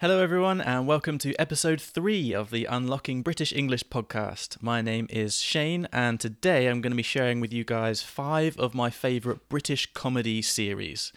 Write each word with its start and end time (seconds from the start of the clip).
Hello, 0.00 0.22
everyone, 0.22 0.62
and 0.62 0.86
welcome 0.86 1.18
to 1.18 1.38
episode 1.38 1.78
three 1.78 2.32
of 2.32 2.48
the 2.48 2.64
Unlocking 2.64 3.20
British 3.20 3.52
English 3.52 3.84
podcast. 3.90 4.56
My 4.62 4.80
name 4.80 5.06
is 5.10 5.42
Shane, 5.42 5.86
and 5.92 6.18
today 6.18 6.68
I'm 6.68 6.80
going 6.80 6.92
to 6.92 6.96
be 6.96 7.02
sharing 7.02 7.38
with 7.38 7.52
you 7.52 7.64
guys 7.64 8.00
five 8.00 8.58
of 8.58 8.74
my 8.74 8.88
favourite 8.88 9.46
British 9.50 9.92
comedy 9.92 10.40
series. 10.40 11.12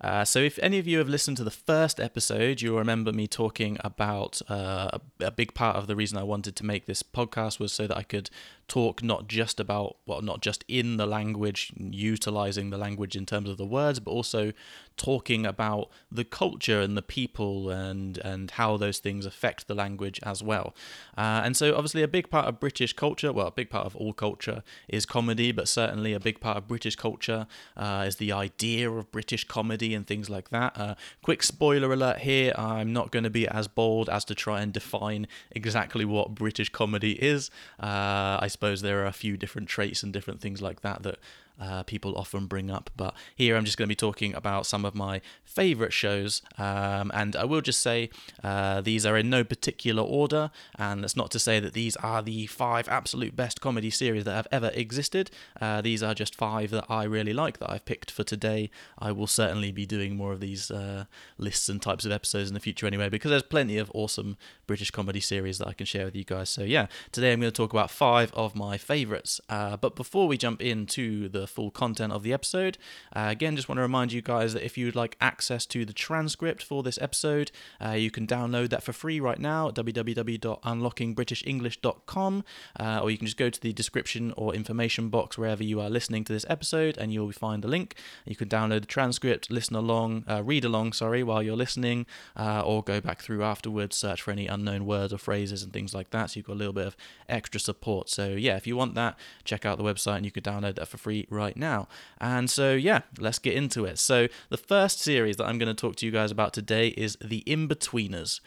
Uh, 0.00 0.24
so, 0.24 0.38
if 0.38 0.56
any 0.60 0.78
of 0.78 0.86
you 0.86 0.98
have 0.98 1.08
listened 1.08 1.36
to 1.38 1.42
the 1.42 1.50
first 1.50 1.98
episode, 1.98 2.62
you'll 2.62 2.78
remember 2.78 3.12
me 3.12 3.26
talking 3.26 3.76
about 3.80 4.40
uh, 4.48 4.90
a, 4.92 5.24
a 5.24 5.30
big 5.32 5.52
part 5.52 5.74
of 5.74 5.88
the 5.88 5.96
reason 5.96 6.16
I 6.16 6.22
wanted 6.22 6.54
to 6.54 6.64
make 6.64 6.86
this 6.86 7.02
podcast 7.02 7.58
was 7.58 7.72
so 7.72 7.88
that 7.88 7.96
I 7.96 8.04
could 8.04 8.30
talk 8.68 9.02
not 9.02 9.26
just 9.28 9.58
about, 9.58 9.96
well, 10.06 10.20
not 10.20 10.42
just 10.42 10.64
in 10.68 10.98
the 10.98 11.06
language, 11.06 11.72
utilizing 11.76 12.70
the 12.70 12.76
language 12.76 13.16
in 13.16 13.24
terms 13.24 13.48
of 13.48 13.56
the 13.56 13.66
words, 13.66 13.98
but 13.98 14.10
also 14.10 14.52
talking 14.98 15.46
about 15.46 15.88
the 16.12 16.24
culture 16.24 16.80
and 16.80 16.96
the 16.96 17.02
people 17.02 17.70
and 17.70 18.18
and 18.18 18.50
how 18.52 18.76
those 18.76 18.98
things 18.98 19.24
affect 19.24 19.68
the 19.68 19.74
language 19.74 20.20
as 20.24 20.42
well. 20.42 20.74
Uh, 21.16 21.40
and 21.44 21.56
so, 21.56 21.74
obviously, 21.74 22.02
a 22.02 22.08
big 22.08 22.28
part 22.30 22.46
of 22.46 22.60
British 22.60 22.92
culture, 22.92 23.32
well, 23.32 23.46
a 23.46 23.52
big 23.52 23.70
part 23.70 23.86
of 23.86 23.96
all 23.96 24.12
culture 24.12 24.62
is 24.88 25.06
comedy, 25.06 25.50
but 25.50 25.66
certainly 25.66 26.12
a 26.12 26.20
big 26.20 26.40
part 26.40 26.58
of 26.58 26.68
British 26.68 26.96
culture 26.96 27.46
uh, 27.76 28.04
is 28.06 28.16
the 28.16 28.32
idea 28.32 28.90
of 28.90 29.10
British 29.10 29.44
comedy 29.44 29.94
and 29.94 30.06
things 30.06 30.28
like 30.28 30.50
that. 30.50 30.78
Uh, 30.78 30.94
quick 31.22 31.42
spoiler 31.42 31.92
alert 31.92 32.18
here: 32.18 32.52
I'm 32.56 32.92
not 32.92 33.10
going 33.10 33.24
to 33.24 33.30
be 33.30 33.48
as 33.48 33.66
bold 33.66 34.10
as 34.10 34.26
to 34.26 34.34
try 34.34 34.60
and 34.60 34.72
define 34.72 35.26
exactly 35.52 36.04
what 36.04 36.34
British 36.34 36.68
comedy 36.68 37.12
is. 37.12 37.50
Uh, 37.80 38.38
I 38.40 38.48
suppose 38.58 38.82
there 38.82 39.00
are 39.00 39.06
a 39.06 39.12
few 39.12 39.36
different 39.36 39.68
traits 39.68 40.02
and 40.02 40.12
different 40.12 40.40
things 40.40 40.60
like 40.60 40.80
that 40.80 41.04
that 41.04 41.18
uh, 41.60 41.82
people 41.82 42.16
often 42.16 42.46
bring 42.46 42.70
up. 42.70 42.90
But 42.96 43.14
here 43.34 43.56
I'm 43.56 43.64
just 43.64 43.76
going 43.76 43.86
to 43.86 43.92
be 43.92 43.96
talking 43.96 44.34
about 44.34 44.66
some 44.66 44.84
of 44.84 44.94
my 44.94 45.20
favourite 45.44 45.92
shows. 45.92 46.42
Um, 46.56 47.10
and 47.14 47.34
I 47.34 47.44
will 47.44 47.60
just 47.60 47.80
say 47.80 48.10
uh, 48.44 48.80
these 48.80 49.04
are 49.04 49.16
in 49.16 49.30
no 49.30 49.44
particular 49.44 50.02
order. 50.02 50.50
And 50.78 51.02
that's 51.02 51.16
not 51.16 51.30
to 51.32 51.38
say 51.38 51.60
that 51.60 51.72
these 51.72 51.96
are 51.96 52.22
the 52.22 52.46
five 52.46 52.88
absolute 52.88 53.34
best 53.34 53.60
comedy 53.60 53.90
series 53.90 54.24
that 54.24 54.34
have 54.34 54.48
ever 54.52 54.70
existed. 54.74 55.30
Uh, 55.60 55.80
these 55.80 56.02
are 56.02 56.14
just 56.14 56.34
five 56.34 56.70
that 56.70 56.84
I 56.88 57.04
really 57.04 57.32
like 57.32 57.58
that 57.58 57.70
I've 57.70 57.84
picked 57.84 58.10
for 58.10 58.24
today. 58.24 58.70
I 58.98 59.12
will 59.12 59.26
certainly 59.26 59.72
be 59.72 59.86
doing 59.86 60.16
more 60.16 60.32
of 60.32 60.40
these 60.40 60.70
uh, 60.70 61.04
lists 61.38 61.68
and 61.68 61.82
types 61.82 62.04
of 62.04 62.12
episodes 62.12 62.48
in 62.48 62.54
the 62.54 62.60
future 62.60 62.86
anyway, 62.86 63.08
because 63.08 63.30
there's 63.30 63.42
plenty 63.42 63.78
of 63.78 63.90
awesome 63.94 64.36
British 64.66 64.90
comedy 64.90 65.20
series 65.20 65.58
that 65.58 65.66
I 65.66 65.72
can 65.72 65.86
share 65.86 66.04
with 66.04 66.14
you 66.14 66.24
guys. 66.24 66.50
So 66.50 66.62
yeah, 66.62 66.86
today 67.10 67.32
I'm 67.32 67.40
going 67.40 67.52
to 67.52 67.56
talk 67.56 67.72
about 67.72 67.90
five 67.90 68.32
of 68.34 68.54
my 68.54 68.78
favourites. 68.78 69.40
Uh, 69.48 69.76
but 69.76 69.96
before 69.96 70.28
we 70.28 70.36
jump 70.36 70.62
into 70.62 71.28
the 71.28 71.47
full 71.48 71.70
content 71.70 72.12
of 72.12 72.22
the 72.22 72.32
episode. 72.32 72.78
Uh, 73.14 73.26
again, 73.30 73.54
just 73.56 73.68
want 73.68 73.76
to 73.78 73.82
remind 73.82 74.12
you 74.12 74.22
guys 74.22 74.54
that 74.54 74.64
if 74.64 74.78
you'd 74.78 74.94
like 74.94 75.16
access 75.20 75.66
to 75.66 75.84
the 75.84 75.92
transcript 75.92 76.62
for 76.62 76.82
this 76.82 76.98
episode, 77.00 77.50
uh, 77.84 77.90
you 77.90 78.10
can 78.10 78.26
download 78.26 78.70
that 78.70 78.82
for 78.82 78.92
free 78.92 79.20
right 79.20 79.38
now 79.38 79.68
at 79.68 79.74
www.unlockingbritishenglish.com, 79.74 82.44
uh, 82.78 83.00
or 83.02 83.10
you 83.10 83.18
can 83.18 83.26
just 83.26 83.36
go 83.36 83.50
to 83.50 83.60
the 83.60 83.72
description 83.72 84.32
or 84.36 84.54
information 84.54 85.08
box 85.08 85.36
wherever 85.36 85.64
you 85.64 85.80
are 85.80 85.90
listening 85.90 86.24
to 86.24 86.32
this 86.32 86.46
episode, 86.48 86.96
and 86.98 87.12
you'll 87.12 87.32
find 87.32 87.64
a 87.64 87.68
link. 87.68 87.96
You 88.24 88.36
can 88.36 88.48
download 88.48 88.80
the 88.80 88.86
transcript, 88.86 89.50
listen 89.50 89.76
along, 89.76 90.24
uh, 90.28 90.42
read 90.44 90.64
along, 90.64 90.92
sorry, 90.92 91.22
while 91.22 91.42
you're 91.42 91.56
listening, 91.56 92.06
uh, 92.36 92.62
or 92.64 92.82
go 92.82 93.00
back 93.00 93.22
through 93.22 93.42
afterwards, 93.42 93.96
search 93.96 94.22
for 94.22 94.30
any 94.30 94.46
unknown 94.46 94.86
words 94.86 95.12
or 95.12 95.18
phrases 95.18 95.62
and 95.62 95.72
things 95.72 95.94
like 95.94 96.10
that. 96.10 96.30
So 96.30 96.38
you've 96.38 96.46
got 96.46 96.54
a 96.54 96.54
little 96.54 96.72
bit 96.72 96.86
of 96.86 96.96
extra 97.28 97.60
support. 97.60 98.08
So 98.08 98.30
yeah, 98.30 98.56
if 98.56 98.66
you 98.66 98.76
want 98.76 98.94
that, 98.94 99.18
check 99.44 99.64
out 99.64 99.78
the 99.78 99.84
website 99.84 100.16
and 100.16 100.24
you 100.24 100.30
can 100.30 100.42
download 100.42 100.76
that 100.76 100.88
for 100.88 100.98
free 100.98 101.26
right 101.38 101.56
now. 101.56 101.88
And 102.20 102.50
so, 102.50 102.74
yeah, 102.74 103.00
let's 103.18 103.38
get 103.38 103.54
into 103.54 103.84
it. 103.84 103.98
So, 103.98 104.28
the 104.50 104.56
first 104.56 105.00
series 105.00 105.36
that 105.36 105.44
I'm 105.44 105.58
going 105.58 105.74
to 105.74 105.80
talk 105.80 105.96
to 105.96 106.06
you 106.06 106.12
guys 106.12 106.30
about 106.30 106.52
today 106.52 106.88
is 106.88 107.16
The 107.24 107.42
Inbetweeners. 107.46 108.40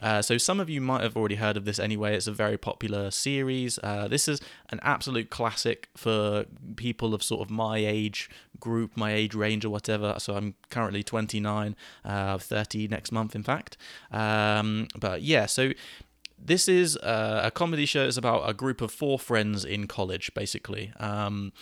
Uh, 0.00 0.22
so 0.22 0.38
some 0.38 0.60
of 0.60 0.70
you 0.70 0.80
might 0.80 1.02
have 1.02 1.16
already 1.16 1.34
heard 1.36 1.56
of 1.56 1.64
this 1.64 1.78
anyway. 1.78 2.16
It's 2.16 2.26
a 2.26 2.32
very 2.32 2.56
popular 2.56 3.10
series. 3.10 3.78
Uh, 3.82 4.08
this 4.08 4.28
is 4.28 4.40
an 4.70 4.80
absolute 4.82 5.30
classic 5.30 5.88
for 5.96 6.44
people 6.76 7.14
of 7.14 7.22
sort 7.22 7.42
of 7.42 7.50
my 7.50 7.78
age 7.78 8.30
group, 8.60 8.96
my 8.96 9.12
age 9.12 9.34
range, 9.34 9.64
or 9.64 9.70
whatever. 9.70 10.14
So 10.18 10.34
I'm 10.34 10.54
currently 10.70 11.02
29, 11.02 11.76
uh, 12.04 12.38
30 12.38 12.88
next 12.88 13.12
month, 13.12 13.34
in 13.34 13.42
fact. 13.42 13.76
Um, 14.10 14.88
but 14.98 15.22
yeah, 15.22 15.46
so 15.46 15.72
this 16.40 16.68
is 16.68 16.96
uh, 16.98 17.40
a 17.44 17.50
comedy 17.50 17.86
show. 17.86 18.06
It's 18.06 18.16
about 18.16 18.48
a 18.48 18.54
group 18.54 18.80
of 18.80 18.92
four 18.92 19.18
friends 19.18 19.64
in 19.64 19.88
college, 19.88 20.32
basically. 20.34 20.92
Um, 21.00 21.52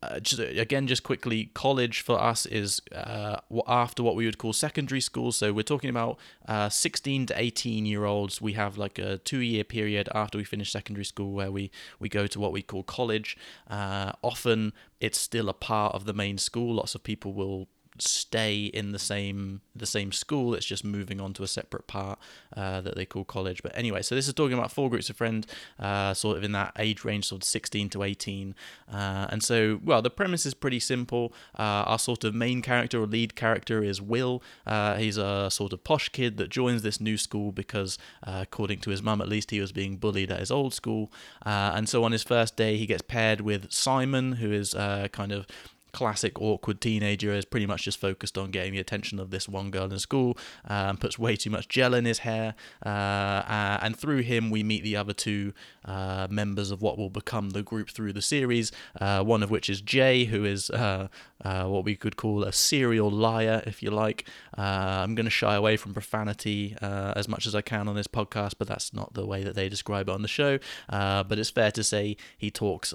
uh, 0.00 0.20
just, 0.20 0.40
again, 0.40 0.86
just 0.86 1.02
quickly, 1.02 1.50
college 1.54 2.02
for 2.02 2.20
us 2.20 2.46
is 2.46 2.80
uh, 2.94 3.38
after 3.66 4.02
what 4.02 4.14
we 4.14 4.26
would 4.26 4.38
call 4.38 4.52
secondary 4.52 5.00
school. 5.00 5.32
So 5.32 5.52
we're 5.52 5.62
talking 5.62 5.90
about 5.90 6.18
uh, 6.46 6.68
16 6.68 7.26
to 7.26 7.40
18 7.40 7.84
year 7.84 8.04
olds. 8.04 8.40
We 8.40 8.52
have 8.52 8.78
like 8.78 8.98
a 9.00 9.18
two 9.18 9.40
year 9.40 9.64
period 9.64 10.08
after 10.14 10.38
we 10.38 10.44
finish 10.44 10.70
secondary 10.70 11.04
school 11.04 11.32
where 11.32 11.50
we, 11.50 11.72
we 11.98 12.08
go 12.08 12.28
to 12.28 12.38
what 12.38 12.52
we 12.52 12.62
call 12.62 12.84
college. 12.84 13.36
Uh, 13.68 14.12
often 14.22 14.72
it's 15.00 15.18
still 15.18 15.48
a 15.48 15.54
part 15.54 15.94
of 15.94 16.04
the 16.04 16.14
main 16.14 16.38
school. 16.38 16.76
Lots 16.76 16.94
of 16.94 17.02
people 17.02 17.32
will 17.32 17.68
stay 18.02 18.64
in 18.66 18.92
the 18.92 18.98
same 18.98 19.60
the 19.74 19.86
same 19.86 20.12
school. 20.12 20.54
It's 20.54 20.66
just 20.66 20.84
moving 20.84 21.20
on 21.20 21.32
to 21.34 21.42
a 21.42 21.46
separate 21.46 21.86
part 21.86 22.18
uh, 22.56 22.80
that 22.80 22.96
they 22.96 23.06
call 23.06 23.24
college. 23.24 23.62
But 23.62 23.72
anyway, 23.76 24.02
so 24.02 24.14
this 24.14 24.28
is 24.28 24.34
talking 24.34 24.56
about 24.58 24.72
four 24.72 24.90
groups 24.90 25.10
of 25.10 25.16
friends, 25.16 25.46
uh, 25.78 26.14
sort 26.14 26.36
of 26.36 26.44
in 26.44 26.52
that 26.52 26.72
age 26.78 27.04
range, 27.04 27.26
sort 27.26 27.42
of 27.42 27.48
16 27.48 27.88
to 27.90 28.02
18. 28.02 28.54
Uh, 28.92 29.26
and 29.30 29.42
so, 29.42 29.80
well, 29.84 30.02
the 30.02 30.10
premise 30.10 30.46
is 30.46 30.54
pretty 30.54 30.80
simple. 30.80 31.32
Uh, 31.58 31.84
our 31.86 31.98
sort 31.98 32.24
of 32.24 32.34
main 32.34 32.62
character 32.62 33.02
or 33.02 33.06
lead 33.06 33.34
character 33.34 33.82
is 33.82 34.00
Will. 34.00 34.42
Uh, 34.66 34.96
he's 34.96 35.16
a 35.16 35.50
sort 35.50 35.72
of 35.72 35.84
posh 35.84 36.08
kid 36.10 36.36
that 36.38 36.50
joins 36.50 36.82
this 36.82 37.00
new 37.00 37.16
school 37.16 37.52
because, 37.52 37.98
uh, 38.26 38.40
according 38.42 38.80
to 38.80 38.90
his 38.90 39.02
mum 39.02 39.20
at 39.20 39.28
least, 39.28 39.50
he 39.50 39.60
was 39.60 39.72
being 39.72 39.96
bullied 39.96 40.30
at 40.30 40.40
his 40.40 40.50
old 40.50 40.74
school. 40.74 41.10
and 41.44 41.88
so 41.88 42.04
on 42.04 42.12
his 42.12 42.22
first 42.22 42.56
day, 42.56 42.76
he 42.76 42.86
gets 42.86 43.02
paired 43.02 43.40
with 43.40 43.70
Simon, 43.72 44.32
who 44.32 44.52
is 44.52 44.74
kind 45.12 45.32
of 45.32 45.46
classic 45.92 46.40
awkward 46.40 46.80
teenager 46.80 47.32
is 47.32 47.44
pretty 47.44 47.66
much 47.66 47.84
just 47.84 48.00
focused 48.00 48.36
on 48.36 48.50
getting 48.50 48.72
the 48.72 48.78
attention 48.78 49.18
of 49.18 49.30
this 49.30 49.48
one 49.48 49.70
girl 49.70 49.90
in 49.90 49.98
school 49.98 50.36
um, 50.66 50.96
puts 50.96 51.18
way 51.18 51.36
too 51.36 51.50
much 51.50 51.68
gel 51.68 51.94
in 51.94 52.04
his 52.04 52.20
hair 52.20 52.54
uh, 52.84 52.88
uh, 52.88 53.78
and 53.82 53.96
through 53.96 54.18
him 54.18 54.50
we 54.50 54.62
meet 54.62 54.82
the 54.82 54.96
other 54.96 55.12
two 55.12 55.52
uh, 55.84 56.26
members 56.30 56.70
of 56.70 56.82
what 56.82 56.98
will 56.98 57.10
become 57.10 57.50
the 57.50 57.62
group 57.62 57.90
through 57.90 58.12
the 58.12 58.22
series 58.22 58.70
uh, 59.00 59.22
one 59.22 59.42
of 59.42 59.50
which 59.50 59.70
is 59.70 59.80
Jay 59.80 60.24
who 60.26 60.44
is 60.44 60.70
uh, 60.70 61.08
what 61.42 61.84
we 61.84 61.96
could 61.96 62.16
call 62.16 62.44
a 62.44 62.52
serial 62.52 63.10
liar 63.10 63.62
if 63.66 63.82
you 63.82 63.90
like. 63.90 64.28
I'm 64.54 65.14
going 65.14 65.24
to 65.24 65.30
shy 65.30 65.54
away 65.54 65.76
from 65.76 65.94
profanity 65.94 66.76
as 66.80 67.28
much 67.28 67.46
as 67.46 67.54
I 67.54 67.62
can 67.62 67.88
on 67.88 67.94
this 67.94 68.08
podcast 68.08 68.54
but 68.58 68.68
that's 68.68 68.92
not 68.92 69.14
the 69.14 69.24
way 69.24 69.44
that 69.44 69.54
they 69.54 69.68
describe 69.68 70.08
it 70.08 70.12
on 70.12 70.22
the 70.22 70.28
show. 70.28 70.58
But 70.88 71.38
it's 71.38 71.50
fair 71.50 71.70
to 71.72 71.84
say 71.84 72.16
he 72.36 72.50
talks 72.50 72.92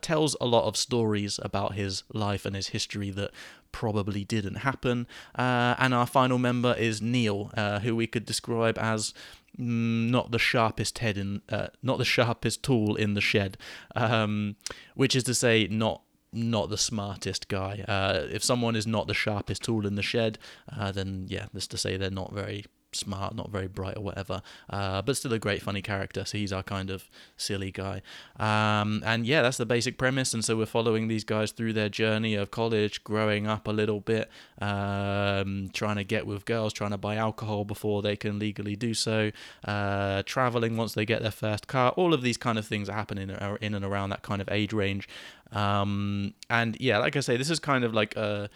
tells 0.00 0.36
a 0.40 0.46
lot 0.46 0.66
of 0.66 0.76
stories 0.76 1.38
about 1.42 1.74
his 1.74 2.02
life 2.12 2.33
life 2.34 2.44
and 2.44 2.56
his 2.56 2.68
history 2.68 3.10
that 3.10 3.30
probably 3.72 4.24
didn't 4.24 4.56
happen. 4.56 5.06
Uh, 5.34 5.74
and 5.78 5.94
our 5.94 6.06
final 6.06 6.38
member 6.38 6.74
is 6.74 7.00
Neil, 7.00 7.50
uh, 7.56 7.78
who 7.80 7.94
we 7.94 8.06
could 8.06 8.26
describe 8.26 8.76
as 8.78 9.14
mm, 9.58 10.10
not 10.10 10.30
the 10.32 10.38
sharpest 10.38 10.98
head 10.98 11.16
in, 11.16 11.42
uh, 11.48 11.68
not 11.82 11.98
the 11.98 12.04
sharpest 12.04 12.62
tool 12.62 12.96
in 12.96 13.14
the 13.14 13.20
shed, 13.20 13.56
um, 13.94 14.56
which 14.94 15.14
is 15.16 15.24
to 15.24 15.34
say, 15.34 15.68
not 15.70 16.02
not 16.36 16.68
the 16.68 16.76
smartest 16.76 17.46
guy. 17.46 17.84
Uh, 17.86 18.26
if 18.32 18.42
someone 18.42 18.74
is 18.74 18.88
not 18.88 19.06
the 19.06 19.14
sharpest 19.14 19.62
tool 19.62 19.86
in 19.86 19.94
the 19.94 20.02
shed, 20.02 20.36
uh, 20.76 20.90
then 20.90 21.26
yeah, 21.28 21.46
that's 21.52 21.68
to 21.68 21.78
say 21.78 21.96
they're 21.96 22.10
not 22.10 22.34
very 22.34 22.64
smart, 22.94 23.34
not 23.34 23.50
very 23.50 23.68
bright 23.68 23.96
or 23.96 24.02
whatever, 24.02 24.42
uh, 24.70 25.02
but 25.02 25.16
still 25.16 25.32
a 25.32 25.38
great 25.38 25.62
funny 25.62 25.82
character. 25.82 26.24
So 26.24 26.38
he's 26.38 26.52
our 26.52 26.62
kind 26.62 26.90
of 26.90 27.10
silly 27.36 27.70
guy. 27.70 28.02
Um, 28.38 29.02
and 29.04 29.26
yeah, 29.26 29.42
that's 29.42 29.56
the 29.56 29.66
basic 29.66 29.98
premise. 29.98 30.34
And 30.34 30.44
so 30.44 30.56
we're 30.56 30.66
following 30.66 31.08
these 31.08 31.24
guys 31.24 31.52
through 31.52 31.72
their 31.72 31.88
journey 31.88 32.34
of 32.34 32.50
college, 32.50 33.04
growing 33.04 33.46
up 33.46 33.66
a 33.66 33.72
little 33.72 34.00
bit, 34.00 34.30
um, 34.60 35.70
trying 35.72 35.96
to 35.96 36.04
get 36.04 36.26
with 36.26 36.44
girls, 36.44 36.72
trying 36.72 36.90
to 36.90 36.98
buy 36.98 37.16
alcohol 37.16 37.64
before 37.64 38.02
they 38.02 38.16
can 38.16 38.38
legally 38.38 38.76
do 38.76 38.94
so, 38.94 39.30
uh, 39.64 40.22
traveling 40.24 40.76
once 40.76 40.94
they 40.94 41.04
get 41.04 41.22
their 41.22 41.30
first 41.30 41.66
car. 41.66 41.90
All 41.92 42.14
of 42.14 42.22
these 42.22 42.36
kind 42.36 42.58
of 42.58 42.66
things 42.66 42.88
are 42.88 42.94
happening 42.94 43.30
in 43.60 43.74
and 43.74 43.84
around 43.84 44.10
that 44.10 44.22
kind 44.22 44.40
of 44.40 44.48
age 44.50 44.72
range. 44.72 45.08
Um, 45.52 46.34
and 46.50 46.76
yeah, 46.80 46.98
like 46.98 47.16
I 47.16 47.20
say, 47.20 47.36
this 47.36 47.50
is 47.50 47.60
kind 47.60 47.84
of 47.84 47.94
like 47.94 48.16
a, 48.16 48.50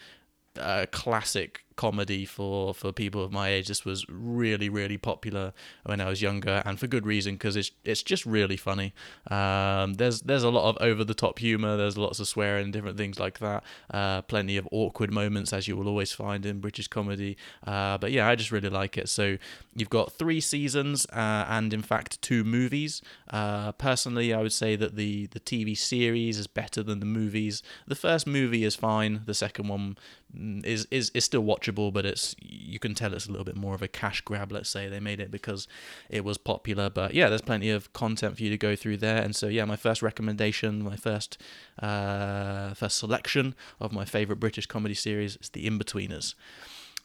a 0.57 0.87
classic 0.87 1.63
comedy 1.79 2.25
for 2.25 2.73
for 2.73 2.91
people 2.91 3.23
of 3.23 3.31
my 3.31 3.47
age. 3.47 3.69
This 3.69 3.85
was 3.85 4.05
really 4.09 4.67
really 4.67 4.97
popular 4.97 5.53
when 5.85 6.01
I 6.01 6.09
was 6.09 6.21
younger, 6.21 6.61
and 6.65 6.77
for 6.77 6.87
good 6.87 7.05
reason 7.05 7.35
because 7.35 7.55
it's 7.55 7.71
it's 7.85 8.03
just 8.03 8.25
really 8.25 8.57
funny. 8.57 8.93
Um, 9.31 9.93
there's 9.93 10.19
there's 10.23 10.43
a 10.43 10.49
lot 10.49 10.69
of 10.69 10.77
over 10.81 11.05
the 11.05 11.13
top 11.13 11.39
humor. 11.39 11.77
There's 11.77 11.97
lots 11.97 12.19
of 12.19 12.27
swearing 12.27 12.65
and 12.65 12.73
different 12.73 12.97
things 12.97 13.17
like 13.17 13.39
that. 13.39 13.63
Uh, 13.89 14.21
plenty 14.23 14.57
of 14.57 14.67
awkward 14.73 15.09
moments 15.13 15.53
as 15.53 15.69
you 15.69 15.77
will 15.77 15.87
always 15.87 16.11
find 16.11 16.45
in 16.45 16.59
British 16.59 16.89
comedy. 16.89 17.37
Uh, 17.65 17.97
but 17.97 18.11
yeah, 18.11 18.27
I 18.27 18.35
just 18.35 18.51
really 18.51 18.69
like 18.81 18.97
it. 18.97 19.07
So 19.07 19.37
you've 19.73 19.89
got 19.89 20.11
three 20.11 20.41
seasons 20.41 21.05
uh, 21.13 21.45
and 21.47 21.73
in 21.73 21.81
fact 21.81 22.21
two 22.21 22.43
movies. 22.43 23.01
Uh, 23.29 23.71
personally, 23.71 24.33
I 24.33 24.41
would 24.41 24.51
say 24.51 24.75
that 24.75 24.97
the 24.97 25.27
the 25.27 25.39
TV 25.39 25.77
series 25.77 26.37
is 26.37 26.47
better 26.47 26.83
than 26.83 26.99
the 26.99 27.05
movies. 27.05 27.63
The 27.87 27.95
first 27.95 28.27
movie 28.27 28.65
is 28.65 28.75
fine. 28.75 29.21
The 29.25 29.33
second 29.33 29.69
one 29.69 29.97
mm, 30.35 30.65
is 30.65 30.85
is 30.91 31.09
is 31.13 31.23
still 31.23 31.43
watchable 31.43 31.68
watchable, 31.69 31.91
but 31.93 32.05
it's 32.05 32.35
you 32.41 32.79
can 32.79 32.93
tell 32.93 33.13
it's 33.13 33.27
a 33.27 33.31
little 33.31 33.45
bit 33.45 33.55
more 33.55 33.75
of 33.75 33.81
a 33.81 33.87
cash 33.87 34.21
grab. 34.21 34.51
Let's 34.51 34.69
say 34.69 34.87
they 34.87 34.99
made 34.99 35.19
it 35.19 35.31
because 35.31 35.67
it 36.09 36.23
was 36.23 36.37
popular, 36.37 36.89
but 36.89 37.13
yeah, 37.13 37.29
there's 37.29 37.41
plenty 37.41 37.69
of 37.69 37.91
content 37.93 38.37
for 38.37 38.43
you 38.43 38.49
to 38.49 38.57
go 38.57 38.75
through 38.75 38.97
there. 38.97 39.21
And 39.21 39.35
so 39.35 39.47
yeah, 39.47 39.65
my 39.65 39.75
first 39.75 40.01
recommendation, 40.01 40.83
my 40.83 40.95
first 40.95 41.37
uh, 41.81 42.73
first 42.73 42.97
selection 42.97 43.55
of 43.79 43.91
my 43.91 44.05
favorite 44.05 44.39
British 44.39 44.65
comedy 44.65 44.95
series 44.95 45.37
is 45.37 45.49
The 45.49 45.65
Inbetweeners. 45.69 46.35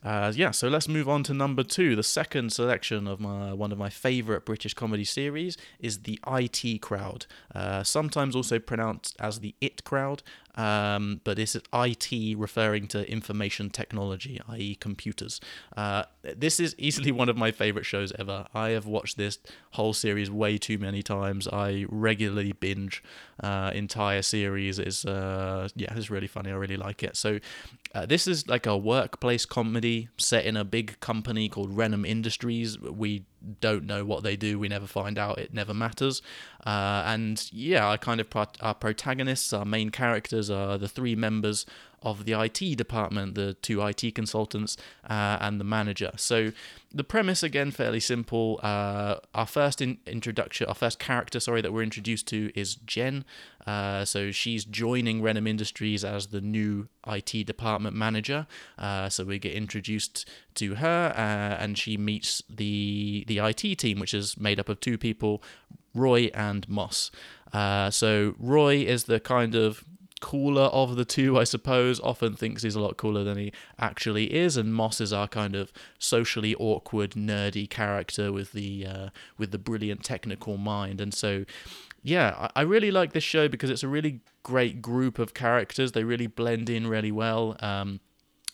Uh, 0.05 0.33
yeah, 0.35 0.51
so 0.51 0.69
let's 0.69 0.87
move 0.87 1.09
on 1.09 1.23
to 1.25 1.33
number 1.33 1.62
two. 1.62 1.97
The 1.97 2.03
second 2.03 2.53
selection 2.53 3.06
of 3.06 3.21
my 3.21 3.55
one 3.55 3.73
of 3.73 3.79
my 3.79 3.89
favorite 3.89 4.45
British 4.45 4.75
comedy 4.75 5.05
series 5.05 5.56
is 5.81 6.01
the 6.01 6.19
IT 6.27 6.83
Crowd, 6.83 7.25
uh, 7.55 7.83
sometimes 7.83 8.37
also 8.37 8.59
pronounced 8.59 9.17
as 9.19 9.41
the 9.41 9.55
It 9.62 9.83
Crowd, 9.85 10.23
um, 10.56 11.21
but 11.25 11.37
this 11.37 11.56
is 11.56 11.62
IT 11.73 12.37
referring 12.39 12.87
to 12.89 13.11
information 13.11 13.71
technology, 13.71 14.41
i.e., 14.49 14.75
computers. 14.77 15.41
Uh, 15.77 16.05
this 16.23 16.61
is 16.61 16.75
easily 16.79 17.11
one 17.11 17.29
of 17.29 17.37
my 17.37 17.51
favorite 17.51 17.87
shows 17.87 18.12
ever. 18.19 18.47
I 18.55 18.71
have 18.71 18.87
watched 18.87 19.17
this 19.17 19.39
whole 19.73 19.93
series 19.93 20.31
way 20.31 20.59
too 20.59 20.79
many 20.79 21.03
times. 21.03 21.49
I 21.49 21.87
regularly 21.89 22.53
binge 22.53 23.03
uh, 23.43 23.73
entire 23.75 24.23
series. 24.23 24.79
It's 24.79 25.05
uh, 25.05 25.69
yeah, 25.75 25.93
it's 25.97 26.11
really 26.11 26.29
funny. 26.29 26.51
I 26.51 26.55
really 26.55 26.77
like 26.77 27.03
it. 27.03 27.17
So 27.17 27.41
uh, 27.94 28.05
this 28.05 28.26
is 28.26 28.49
like 28.49 28.67
a 28.67 28.76
workplace 28.76 29.46
comedy 29.46 30.08
set 30.19 30.44
in 30.44 30.56
a 30.56 30.64
big 30.64 30.99
company 30.99 31.49
called 31.49 31.75
Reynholm 31.75 32.06
Industries. 32.06 32.79
We 32.81 33.25
don't 33.61 33.85
know 33.85 34.05
what 34.05 34.25
they 34.25 34.37
do. 34.37 34.58
We 34.58 34.69
never 34.69 34.87
find 34.87 35.19
out. 35.19 35.38
It 35.38 35.55
never 35.55 35.73
matters. 35.73 36.20
Uh, 36.67 37.05
and 37.06 37.49
yeah, 37.52 37.87
our 37.87 37.99
kind 37.99 38.20
of 38.20 38.31
pro- 38.31 38.46
our 38.61 38.75
protagonists, 38.75 39.52
our 39.52 39.64
main 39.64 39.91
characters 39.91 40.50
are 40.50 40.76
the 40.76 40.88
three 40.88 41.14
members 41.14 41.67
of 42.02 42.25
the 42.26 42.32
IT 42.32 42.76
department, 42.76 43.35
the 43.35 43.55
two 43.55 43.81
IT 43.82 44.14
consultants, 44.14 44.76
uh, 45.08 45.38
and 45.41 45.58
the 45.58 45.64
manager. 45.64 46.12
So 46.17 46.52
the 46.93 47.05
premise 47.05 47.43
again 47.43 47.70
fairly 47.70 48.00
simple. 48.00 48.61
Uh, 48.62 49.17
our 49.35 49.46
first 49.46 49.81
in- 49.81 49.99
introduction, 50.06 50.67
our 50.67 50.75
first 50.75 50.99
character, 50.99 51.41
sorry, 51.41 51.62
that 51.62 51.73
we're 51.73 51.82
introduced 51.82 52.26
to 52.29 52.50
is 52.55 52.75
Jen. 52.75 53.25
Uh, 53.67 54.05
so 54.05 54.31
she's 54.31 54.65
joining 54.65 55.21
Reynholm 55.23 55.49
Industries 55.49 56.05
as 56.05 56.29
the 56.29 56.41
new 56.41 56.89
IT 57.07 57.47
department 57.47 57.97
manager. 57.97 58.47
Uh, 58.79 59.09
so 59.09 59.25
we 59.25 59.39
get 59.39 59.53
introduced 59.53 60.29
to 60.57 60.77
her, 60.77 61.13
uh, 61.17 61.63
and 61.63 61.79
she 61.79 61.97
meets 61.97 62.43
the 62.49 63.25
the 63.27 63.39
IT 63.39 63.79
team, 63.79 63.99
which 63.99 64.15
is 64.15 64.39
made 64.39 64.61
up 64.61 64.69
of 64.69 64.81
two 64.81 64.99
people, 64.99 65.43
Roy 65.95 66.31
and 66.35 66.69
Moss. 66.69 67.11
Uh, 67.53 67.91
so 67.91 68.35
Roy 68.39 68.79
is 68.79 69.05
the 69.05 69.21
kind 69.21 69.55
of 69.55 69.85
cooler 70.25 70.63
of 70.63 70.97
the 70.97 71.05
two, 71.05 71.39
I 71.39 71.45
suppose. 71.45 72.01
Often 72.01 72.37
thinks 72.37 72.63
he's 72.63 72.75
a 72.75 72.81
lot 72.81 72.97
cooler 72.97 73.25
than 73.25 73.37
he 73.37 73.53
actually 73.79 74.35
is, 74.35 74.57
and 74.57 74.75
Moss 74.75 74.99
is 75.01 75.13
our 75.13 75.29
kind 75.29 75.55
of 75.55 75.71
socially 75.99 76.55
awkward, 76.55 77.11
nerdy 77.13 77.69
character 77.69 78.33
with 78.33 78.53
the 78.53 78.87
uh, 78.87 79.09
with 79.37 79.51
the 79.51 79.59
brilliant 79.59 80.03
technical 80.03 80.57
mind. 80.57 81.01
And 81.01 81.13
so, 81.13 81.45
yeah, 82.05 82.35
I, 82.55 82.61
I 82.61 82.62
really 82.62 82.91
like 82.91 83.12
this 83.12 83.25
show 83.25 83.49
because 83.49 83.71
it's 83.71 83.83
a 83.83 83.89
really 83.89 84.21
great 84.43 84.83
group 84.83 85.19
of 85.19 85.35
characters. 85.35 85.93
They 85.93 86.05
really 86.05 86.27
blend 86.27 86.69
in 86.69 86.87
really 86.87 87.11
well. 87.11 87.56
Um, 87.61 88.01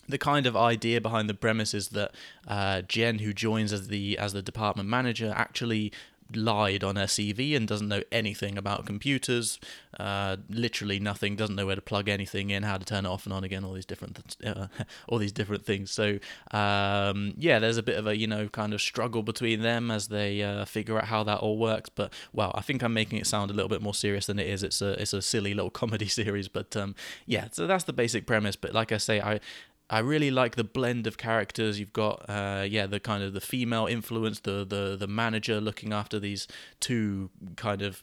the 0.07 0.17
kind 0.17 0.45
of 0.47 0.55
idea 0.55 1.01
behind 1.01 1.29
the 1.29 1.33
premise 1.33 1.73
is 1.73 1.89
that 1.89 2.15
uh, 2.47 2.81
Jen, 2.81 3.19
who 3.19 3.33
joins 3.33 3.73
as 3.73 3.89
the 3.89 4.17
as 4.17 4.33
the 4.33 4.41
department 4.41 4.89
manager, 4.89 5.33
actually 5.35 5.91
lied 6.35 6.83
on 6.83 6.95
her 6.95 7.05
CV 7.05 7.55
and 7.55 7.67
doesn't 7.67 7.87
know 7.87 8.01
anything 8.11 8.57
about 8.57 8.85
computers, 8.85 9.59
uh, 9.99 10.37
literally 10.49 10.99
nothing, 10.99 11.35
doesn't 11.35 11.55
know 11.55 11.65
where 11.65 11.75
to 11.75 11.81
plug 11.81 12.07
anything 12.07 12.49
in, 12.49 12.63
how 12.63 12.77
to 12.77 12.85
turn 12.85 13.05
it 13.05 13.09
off 13.09 13.25
and 13.25 13.33
on 13.33 13.43
again, 13.43 13.63
all 13.63 13.73
these 13.73 13.85
different, 13.85 14.37
uh, 14.45 14.67
all 15.07 15.17
these 15.17 15.31
different 15.31 15.65
things. 15.65 15.91
So 15.91 16.19
um, 16.51 17.33
yeah, 17.37 17.59
there's 17.59 17.77
a 17.77 17.83
bit 17.83 17.97
of 17.97 18.07
a 18.07 18.17
you 18.17 18.27
know 18.27 18.47
kind 18.47 18.73
of 18.73 18.81
struggle 18.81 19.23
between 19.23 19.61
them 19.61 19.91
as 19.91 20.07
they 20.07 20.41
uh, 20.41 20.65
figure 20.65 20.97
out 20.97 21.05
how 21.05 21.23
that 21.23 21.39
all 21.39 21.57
works. 21.57 21.89
But 21.89 22.13
well, 22.33 22.51
I 22.55 22.61
think 22.61 22.83
I'm 22.83 22.93
making 22.93 23.19
it 23.19 23.27
sound 23.27 23.51
a 23.51 23.53
little 23.53 23.69
bit 23.69 23.81
more 23.81 23.93
serious 23.93 24.25
than 24.25 24.39
it 24.39 24.47
is. 24.47 24.63
It's 24.63 24.81
a 24.81 25.01
it's 25.01 25.13
a 25.13 25.21
silly 25.21 25.53
little 25.53 25.69
comedy 25.81 26.07
series, 26.07 26.47
but 26.47 26.75
um, 26.75 26.95
yeah, 27.25 27.47
so 27.51 27.67
that's 27.67 27.85
the 27.85 27.93
basic 27.93 28.25
premise. 28.25 28.55
But 28.55 28.73
like 28.73 28.91
I 28.91 28.97
say, 28.97 29.21
I 29.21 29.39
I 29.91 29.99
really 29.99 30.31
like 30.31 30.55
the 30.55 30.63
blend 30.63 31.05
of 31.05 31.17
characters. 31.17 31.77
You've 31.77 31.91
got, 31.91 32.25
uh, 32.29 32.65
yeah, 32.67 32.87
the 32.87 33.01
kind 33.01 33.21
of 33.23 33.33
the 33.33 33.41
female 33.41 33.87
influence, 33.87 34.39
the 34.39 34.65
the 34.65 34.95
the 34.97 35.07
manager 35.07 35.59
looking 35.59 35.91
after 35.91 36.17
these 36.17 36.47
two 36.79 37.29
kind 37.57 37.81
of 37.81 38.01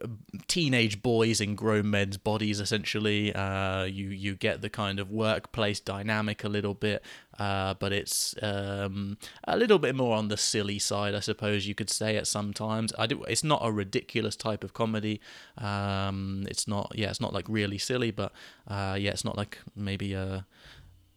uh, 0.00 0.06
teenage 0.46 1.02
boys 1.02 1.40
in 1.40 1.56
grown 1.56 1.90
men's 1.90 2.18
bodies 2.18 2.60
essentially. 2.60 3.34
Uh, 3.34 3.82
you 3.82 4.10
you 4.10 4.36
get 4.36 4.62
the 4.62 4.70
kind 4.70 5.00
of 5.00 5.10
workplace 5.10 5.80
dynamic 5.80 6.44
a 6.44 6.48
little 6.48 6.74
bit 6.74 7.02
uh, 7.38 7.74
but 7.74 7.92
it's 7.92 8.34
um, 8.40 9.18
a 9.44 9.56
little 9.56 9.80
bit 9.80 9.96
more 9.96 10.16
on 10.16 10.28
the 10.28 10.36
silly 10.36 10.78
side 10.78 11.14
I 11.16 11.20
suppose 11.20 11.66
you 11.66 11.74
could 11.74 11.90
say 11.90 12.16
at 12.16 12.26
sometimes 12.28 12.92
I 12.96 13.06
do 13.08 13.24
it's 13.24 13.42
not 13.44 13.60
a 13.64 13.72
ridiculous 13.72 14.36
type 14.36 14.62
of 14.62 14.72
comedy. 14.72 15.20
Um, 15.58 16.44
it's 16.48 16.68
not 16.68 16.92
yeah 16.94 17.10
it's 17.10 17.20
not 17.20 17.32
like 17.32 17.46
really 17.48 17.78
silly 17.78 18.12
but 18.12 18.32
uh, 18.68 18.96
yeah 18.98 19.10
it's 19.10 19.24
not 19.24 19.36
like 19.36 19.58
maybe 19.74 20.12
a 20.12 20.46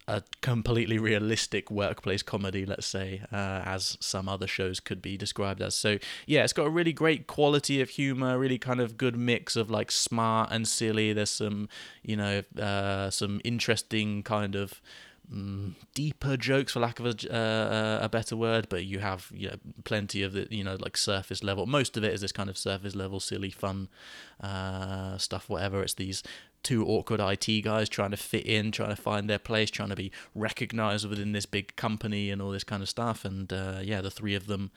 a 0.07 0.21
completely 0.41 0.99
realistic 0.99 1.71
workplace 1.71 2.21
comedy, 2.21 2.65
let's 2.65 2.85
say, 2.85 3.21
uh, 3.31 3.61
as 3.65 3.97
some 3.99 4.29
other 4.29 4.45
shows 4.47 4.79
could 4.79 5.01
be 5.01 5.17
described 5.17 5.61
as. 5.61 5.73
So, 5.73 5.97
yeah, 6.27 6.43
it's 6.43 6.53
got 6.53 6.67
a 6.67 6.69
really 6.69 6.93
great 6.93 7.25
quality 7.25 7.81
of 7.81 7.89
humor, 7.89 8.37
really 8.37 8.59
kind 8.59 8.79
of 8.79 8.97
good 8.97 9.17
mix 9.17 9.55
of 9.55 9.71
like 9.71 9.91
smart 9.91 10.49
and 10.51 10.67
silly. 10.67 11.11
There's 11.13 11.31
some, 11.31 11.69
you 12.03 12.17
know, 12.17 12.43
uh, 12.59 13.09
some 13.09 13.41
interesting 13.43 14.23
kind 14.23 14.55
of. 14.55 14.81
Mm, 15.33 15.73
deeper 15.95 16.37
jokes, 16.37 16.73
for 16.73 16.81
lack 16.81 16.99
of 16.99 17.07
a, 17.07 17.33
uh, 17.35 17.97
a 18.03 18.07
better 18.07 18.37
word, 18.37 18.67
but 18.69 18.85
you 18.85 18.99
have 18.99 19.31
you 19.33 19.47
know, 19.49 19.55
plenty 19.83 20.21
of 20.21 20.33
the 20.33 20.47
you 20.51 20.63
know 20.63 20.77
like 20.79 20.95
surface 20.95 21.43
level. 21.43 21.65
Most 21.65 21.97
of 21.97 22.03
it 22.03 22.13
is 22.13 22.21
this 22.21 22.31
kind 22.31 22.47
of 22.47 22.59
surface 22.59 22.93
level, 22.93 23.19
silly, 23.19 23.49
fun 23.49 23.87
uh, 24.39 25.17
stuff. 25.17 25.49
Whatever 25.49 25.81
it's 25.81 25.95
these 25.95 26.21
two 26.65 26.85
awkward 26.85 27.21
IT 27.21 27.61
guys 27.61 27.87
trying 27.87 28.11
to 28.11 28.17
fit 28.17 28.45
in, 28.45 28.71
trying 28.71 28.89
to 28.89 28.95
find 28.95 29.29
their 29.29 29.39
place, 29.39 29.69
trying 29.71 29.89
to 29.89 29.95
be 29.95 30.11
recognized 30.33 31.07
within 31.07 31.31
this 31.31 31.45
big 31.45 31.75
company 31.75 32.31
and 32.31 32.41
all 32.41 32.51
this 32.51 32.63
kind 32.63 32.83
of 32.83 32.89
stuff. 32.89 33.23
And 33.23 33.53
uh, 33.53 33.79
yeah, 33.81 34.01
the 34.01 34.11
three 34.11 34.35
of 34.35 34.47
them 34.47 34.71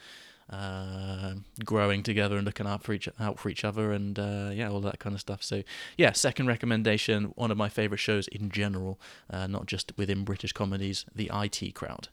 uh, 0.51 1.35
growing 1.65 2.03
together 2.03 2.37
and 2.37 2.45
looking 2.45 2.67
out 2.67 2.83
for 2.83 2.93
each 2.93 3.09
out 3.19 3.39
for 3.39 3.49
each 3.49 3.65
other, 3.65 3.91
and 3.93 4.19
uh, 4.19 4.51
yeah, 4.53 4.71
all 4.71 4.81
that 4.81 4.99
kind 4.99 5.15
of 5.15 5.21
stuff. 5.21 5.43
So 5.43 5.63
yeah, 5.97 6.13
second 6.13 6.47
recommendation, 6.47 7.33
one 7.37 7.51
of 7.51 7.57
my 7.57 7.69
favorite 7.69 7.99
shows 7.99 8.29
in 8.29 8.51
general, 8.51 9.01
uh, 9.31 9.47
not 9.47 9.67
just 9.67 9.93
within 9.97 10.25
British 10.25 10.53
comedies, 10.53 11.05
the 11.15 11.31
IT 11.33 11.75
Crowd. 11.75 12.09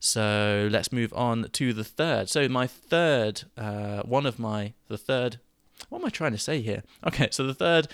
So 0.00 0.68
let's 0.70 0.92
move 0.92 1.12
on 1.12 1.50
to 1.52 1.72
the 1.72 1.84
third. 1.84 2.28
So 2.28 2.48
my 2.48 2.68
third, 2.68 3.42
uh, 3.56 4.02
one 4.02 4.26
of 4.26 4.38
my 4.38 4.74
the 4.88 4.98
third. 4.98 5.40
What 5.90 6.00
am 6.00 6.06
I 6.06 6.10
trying 6.10 6.32
to 6.32 6.38
say 6.38 6.60
here? 6.60 6.82
Okay, 7.06 7.28
so 7.30 7.46
the 7.46 7.54
third 7.54 7.86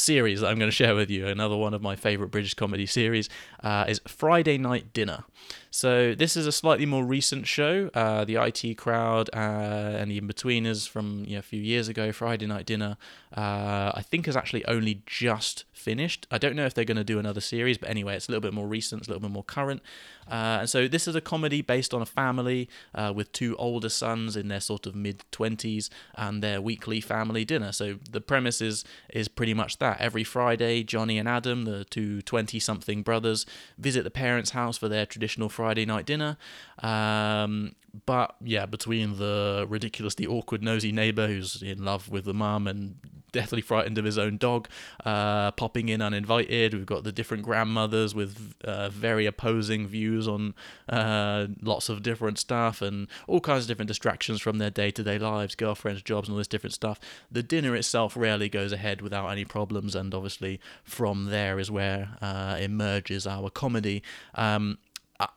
series 0.00 0.40
that 0.40 0.48
I'm 0.48 0.58
going 0.58 0.70
to 0.70 0.74
share 0.76 0.94
with 0.94 1.10
you, 1.10 1.26
another 1.26 1.56
one 1.56 1.74
of 1.74 1.82
my 1.82 1.96
favorite 1.96 2.30
British 2.30 2.54
comedy 2.54 2.86
series, 2.86 3.28
uh, 3.62 3.84
is 3.88 4.00
Friday 4.06 4.58
Night 4.58 4.92
Dinner. 4.92 5.24
So 5.70 6.14
this 6.16 6.36
is 6.36 6.46
a 6.46 6.52
slightly 6.52 6.84
more 6.84 7.04
recent 7.04 7.46
show. 7.46 7.90
Uh, 7.94 8.24
the 8.24 8.36
IT 8.36 8.76
Crowd 8.76 9.30
uh, 9.32 9.36
and 9.36 10.10
the 10.10 10.20
Inbetweeners 10.20 10.88
from 10.88 11.24
you 11.26 11.34
know, 11.34 11.38
a 11.38 11.42
few 11.42 11.60
years 11.60 11.88
ago, 11.88 12.10
Friday 12.10 12.46
Night 12.46 12.66
Dinner, 12.66 12.96
uh, 13.36 13.92
I 13.94 14.02
think 14.02 14.26
has 14.26 14.36
actually 14.36 14.64
only 14.66 15.02
just 15.06 15.64
finished. 15.72 16.26
I 16.30 16.38
don't 16.38 16.56
know 16.56 16.66
if 16.66 16.74
they're 16.74 16.84
going 16.84 16.96
to 16.96 17.04
do 17.04 17.18
another 17.18 17.40
series, 17.40 17.78
but 17.78 17.88
anyway, 17.88 18.16
it's 18.16 18.28
a 18.28 18.30
little 18.32 18.42
bit 18.42 18.52
more 18.52 18.66
recent, 18.66 19.02
it's 19.02 19.08
a 19.08 19.12
little 19.12 19.28
bit 19.28 19.32
more 19.32 19.44
current. 19.44 19.82
Uh, 20.28 20.58
and 20.60 20.70
so 20.70 20.86
this 20.86 21.08
is 21.08 21.14
a 21.14 21.20
comedy 21.20 21.62
based 21.62 21.92
on 21.92 22.02
a 22.02 22.06
family 22.06 22.68
uh, 22.94 23.12
with 23.14 23.32
two 23.32 23.56
older 23.56 23.88
sons 23.88 24.36
in 24.36 24.48
their 24.48 24.60
sort 24.60 24.86
of 24.86 24.94
mid 24.94 25.24
20s 25.32 25.88
and 26.14 26.42
their 26.42 26.60
weekly 26.60 27.00
family 27.00 27.44
dinner. 27.44 27.72
So 27.72 27.96
the 28.10 28.20
premise 28.20 28.60
is, 28.60 28.84
is 29.12 29.28
pretty 29.28 29.54
much 29.54 29.78
that. 29.78 30.00
Every 30.00 30.22
Friday, 30.24 30.84
Johnny 30.84 31.18
and 31.18 31.28
Adam, 31.28 31.64
the 31.64 31.84
two 31.84 32.22
20 32.22 32.58
something 32.60 33.02
brothers, 33.02 33.46
visit 33.78 34.04
the 34.04 34.10
parents' 34.10 34.50
house 34.50 34.76
for 34.76 34.88
their 34.88 35.06
traditional 35.06 35.48
Friday 35.60 35.84
night 35.84 36.06
dinner. 36.06 36.38
Um, 36.82 37.74
but 38.06 38.34
yeah, 38.42 38.64
between 38.64 39.18
the 39.18 39.66
ridiculously 39.68 40.26
awkward, 40.26 40.62
nosy 40.62 40.90
neighbor 40.90 41.26
who's 41.26 41.62
in 41.62 41.84
love 41.84 42.08
with 42.08 42.24
the 42.24 42.32
mum 42.32 42.66
and 42.66 42.96
deathly 43.30 43.60
frightened 43.60 43.98
of 43.98 44.04
his 44.04 44.16
own 44.16 44.38
dog, 44.38 44.68
uh, 45.04 45.50
popping 45.52 45.90
in 45.90 46.00
uninvited. 46.00 46.72
We've 46.72 46.86
got 46.86 47.04
the 47.04 47.12
different 47.12 47.42
grandmothers 47.42 48.14
with 48.14 48.54
uh, 48.64 48.88
very 48.88 49.26
opposing 49.26 49.86
views 49.86 50.26
on 50.26 50.54
uh, 50.88 51.48
lots 51.60 51.90
of 51.90 52.02
different 52.02 52.38
stuff 52.38 52.80
and 52.80 53.06
all 53.26 53.40
kinds 53.40 53.64
of 53.64 53.68
different 53.68 53.88
distractions 53.88 54.40
from 54.40 54.56
their 54.56 54.70
day 54.70 54.90
to 54.92 55.02
day 55.02 55.18
lives, 55.18 55.54
girlfriends, 55.54 56.02
jobs, 56.02 56.28
and 56.28 56.34
all 56.34 56.38
this 56.38 56.48
different 56.48 56.74
stuff. 56.74 56.98
The 57.30 57.42
dinner 57.42 57.76
itself 57.76 58.16
rarely 58.16 58.48
goes 58.48 58.72
ahead 58.72 59.02
without 59.02 59.28
any 59.28 59.44
problems, 59.44 59.94
and 59.94 60.14
obviously 60.14 60.58
from 60.84 61.26
there 61.26 61.58
is 61.58 61.70
where 61.70 62.16
uh, 62.22 62.56
emerges 62.58 63.26
our 63.26 63.50
comedy. 63.50 64.02
Um, 64.34 64.78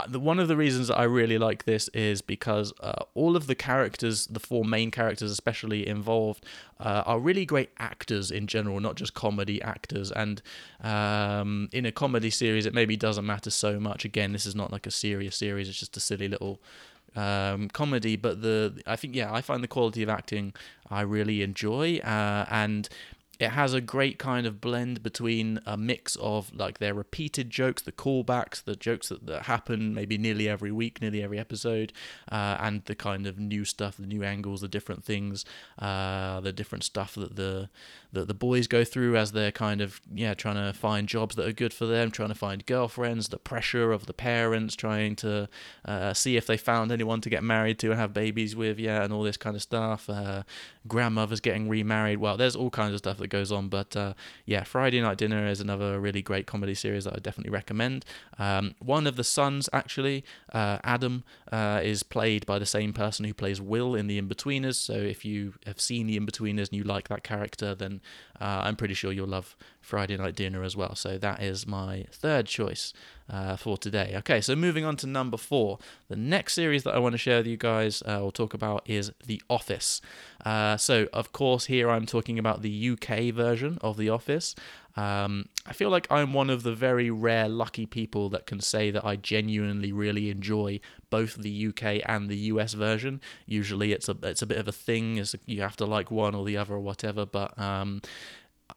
the, 0.08 0.20
one 0.20 0.40
of 0.40 0.48
the 0.48 0.56
reasons 0.56 0.90
I 0.90 1.04
really 1.04 1.38
like 1.38 1.66
this 1.66 1.88
is 1.90 2.22
because 2.22 2.74
uh, 2.80 3.04
all 3.14 3.36
of 3.36 3.48
the 3.48 3.56
characters, 3.56 4.28
the 4.28 4.40
four 4.40 4.64
main 4.64 4.92
characters 4.92 5.32
especially 5.32 5.88
involved, 5.88 6.46
uh, 6.80 7.04
are 7.06 7.20
really 7.20 7.46
great 7.46 7.70
actors 7.80 8.32
in 8.32 8.48
general, 8.48 8.80
not 8.80 8.96
just 8.96 9.14
comedy 9.14 9.62
actors. 9.62 10.12
And 10.12 10.42
um, 10.82 11.70
in 11.72 11.86
a 11.86 11.92
comedy 11.92 12.30
series, 12.30 12.66
it 12.66 12.74
maybe 12.74 12.96
doesn't 12.96 13.26
matter 13.26 13.50
so 13.50 13.80
much. 13.80 14.06
Again, 14.06 14.32
this 14.32 14.46
is 14.46 14.56
not 14.56 14.72
like 14.72 14.88
a 14.88 14.92
serious 14.92 15.36
series; 15.36 15.68
it's 15.68 15.80
just 15.80 15.98
a 15.98 16.00
silly 16.00 16.28
little 16.28 16.62
um, 17.16 17.70
comedy. 17.70 18.16
But 18.16 18.42
the 18.42 18.82
I 18.86 18.96
think 18.96 19.16
yeah, 19.16 19.34
I 19.34 19.42
find 19.42 19.64
the 19.64 19.68
quality 19.68 20.04
of 20.04 20.10
acting 20.10 20.54
I 20.90 21.02
really 21.02 21.42
enjoy, 21.42 21.98
uh, 22.00 22.46
and 22.50 22.88
it 23.44 23.52
has 23.52 23.74
a 23.74 23.82
great 23.82 24.18
kind 24.18 24.48
of 24.48 24.62
blend 24.62 25.04
between 25.04 25.60
a 25.66 25.76
mix 25.76 26.16
of 26.16 26.56
like 26.56 26.80
their 26.80 26.94
repeated 26.94 27.50
jokes, 27.50 27.82
the 27.82 27.92
callbacks, 27.92 28.64
the 28.64 28.76
jokes 28.76 29.10
that, 29.10 29.26
that 29.26 29.44
happen 29.44 29.94
maybe 29.94 30.18
nearly 30.18 30.48
every 30.48 30.72
week, 30.72 31.02
nearly 31.02 31.22
every 31.22 31.38
episode, 31.38 31.92
uh, 32.32 32.58
and 32.60 32.86
the 32.86 32.96
kind 32.96 33.28
of 33.28 33.38
new 33.38 33.66
stuff, 33.66 33.98
the 33.98 34.08
new 34.08 34.24
angles, 34.24 34.62
the 34.62 34.68
different 34.68 35.04
things, 35.04 35.44
uh, 35.78 36.40
the 36.40 36.54
different 36.54 36.84
stuff 36.84 37.16
that 37.16 37.36
the 37.36 37.70
that 38.14 38.28
the 38.28 38.34
boys 38.34 38.68
go 38.68 38.84
through 38.84 39.18
as 39.18 39.32
they're 39.32 39.52
kind 39.52 39.82
of 39.82 40.00
yeah 40.14 40.34
trying 40.36 40.56
to 40.56 40.72
find 40.78 41.10
jobs 41.10 41.36
that 41.36 41.48
are 41.48 41.54
good 41.54 41.74
for 41.74 41.86
them, 41.86 42.12
trying 42.12 42.30
to 42.30 42.36
find 42.36 42.66
girlfriends, 42.66 43.28
the 43.28 43.38
pressure 43.38 43.92
of 43.92 44.06
the 44.06 44.14
parents 44.14 44.76
trying 44.76 45.16
to 45.18 45.50
uh, 45.86 46.14
see 46.14 46.38
if 46.38 46.48
they 46.48 46.56
found 46.56 46.92
anyone 46.92 47.20
to 47.20 47.30
get 47.30 47.44
married 47.44 47.78
to 47.80 47.92
and 47.92 48.00
have 48.00 48.14
babies 48.14 48.56
with, 48.56 48.80
yeah, 48.80 49.04
and 49.04 49.12
all 49.12 49.24
this 49.24 49.38
kind 49.38 49.56
of 49.56 49.62
stuff. 49.62 50.10
Uh, 50.10 50.44
grandmothers 50.88 51.40
getting 51.40 51.68
remarried. 51.68 52.20
Well, 52.20 52.38
there's 52.38 52.56
all 52.56 52.70
kinds 52.70 52.94
of 52.94 53.00
stuff 53.00 53.18
that 53.18 53.28
goes 53.34 53.52
on. 53.52 53.68
But 53.68 53.98
uh, 53.98 54.14
yeah, 54.46 54.64
Friday 54.64 55.02
Night 55.02 55.18
Dinner 55.18 55.48
is 55.48 55.60
another 55.60 56.00
really 56.00 56.22
great 56.22 56.46
comedy 56.46 56.76
series 56.76 57.04
that 57.06 57.16
I 57.16 57.20
definitely 57.20 57.52
recommend. 57.52 58.06
Um, 58.38 58.76
one 58.80 59.08
of 59.08 59.16
the 59.16 59.24
sons, 59.24 59.68
actually, 59.74 60.24
uh, 60.54 60.78
Adam, 60.84 61.24
uh, 61.52 61.82
is 61.84 62.04
played 62.04 62.46
by 62.46 62.60
the 62.60 62.66
same 62.66 62.94
person 62.94 63.26
who 63.26 63.34
plays 63.34 63.60
Will 63.60 63.96
in 63.96 64.06
The 64.08 64.22
Inbetweeners. 64.22 64.76
So 64.76 64.94
if 64.94 65.26
you 65.26 65.56
have 65.66 65.82
seen 65.82 66.06
The 66.08 66.20
Inbetweeners 66.20 66.70
and 66.70 66.78
you 66.78 66.84
like 66.84 67.08
that 67.08 67.24
character, 67.24 67.74
then 67.74 68.02
uh, 68.40 68.62
I'm 68.66 68.76
pretty 68.76 68.94
sure 68.94 69.12
you'll 69.12 69.28
love 69.28 69.58
Friday 69.82 70.16
Night 70.16 70.36
Dinner 70.36 70.64
as 70.64 70.78
well. 70.78 70.96
So 70.96 71.18
that 71.18 71.42
is 71.42 71.66
my 71.66 72.06
third 72.12 72.46
choice 72.46 72.94
uh, 73.30 73.56
for 73.56 73.78
today. 73.78 74.14
Okay, 74.18 74.42
so 74.42 74.56
moving 74.56 74.86
on 74.86 74.96
to 74.98 75.08
number 75.08 75.38
four. 75.38 75.80
The 76.10 76.16
next 76.16 76.54
series 76.54 76.84
that 76.84 76.94
I 76.94 77.00
want 77.00 77.14
to 77.14 77.18
share 77.18 77.38
with 77.38 77.48
you 77.48 77.58
guys 77.58 78.04
uh, 78.08 78.22
or 78.22 78.32
talk 78.32 78.54
about 78.54 78.84
is 78.86 79.12
The 79.26 79.42
Office. 79.50 80.02
Uh, 80.46 80.78
so, 80.78 81.08
of 81.14 81.32
course, 81.32 81.66
here 81.66 81.90
I'm 81.90 82.06
talking 82.06 82.38
about 82.38 82.62
the 82.62 82.90
UK 82.90 83.34
version 83.34 83.78
of 83.82 83.98
The 83.98 84.10
Office. 84.10 84.56
Um, 84.96 85.50
I 85.66 85.74
feel 85.74 85.90
like 85.90 86.06
I'm 86.12 86.34
one 86.34 86.50
of 86.50 86.62
the 86.64 86.74
very 86.76 87.10
rare 87.10 87.50
lucky 87.50 87.86
people 87.86 88.30
that 88.30 88.46
can 88.46 88.60
say 88.60 88.92
that 88.92 89.04
I 89.04 89.16
genuinely 89.16 89.92
really 89.92 90.30
enjoy 90.30 90.80
both 91.10 91.36
the 91.36 91.68
UK 91.68 92.02
and 92.06 92.30
the 92.30 92.38
US 92.38 92.74
version. 92.74 93.20
Usually, 93.46 93.92
it's 93.92 94.08
a 94.08 94.16
it's 94.22 94.44
a 94.44 94.46
bit 94.46 94.58
of 94.58 94.68
a 94.68 94.72
thing. 94.72 95.18
It's, 95.18 95.36
you 95.46 95.62
have 95.62 95.78
to 95.78 95.86
like 95.86 96.12
one 96.12 96.36
or 96.36 96.46
the 96.46 96.58
other 96.58 96.76
or 96.76 96.80
whatever. 96.80 97.26
But 97.26 97.58
um, 97.58 98.02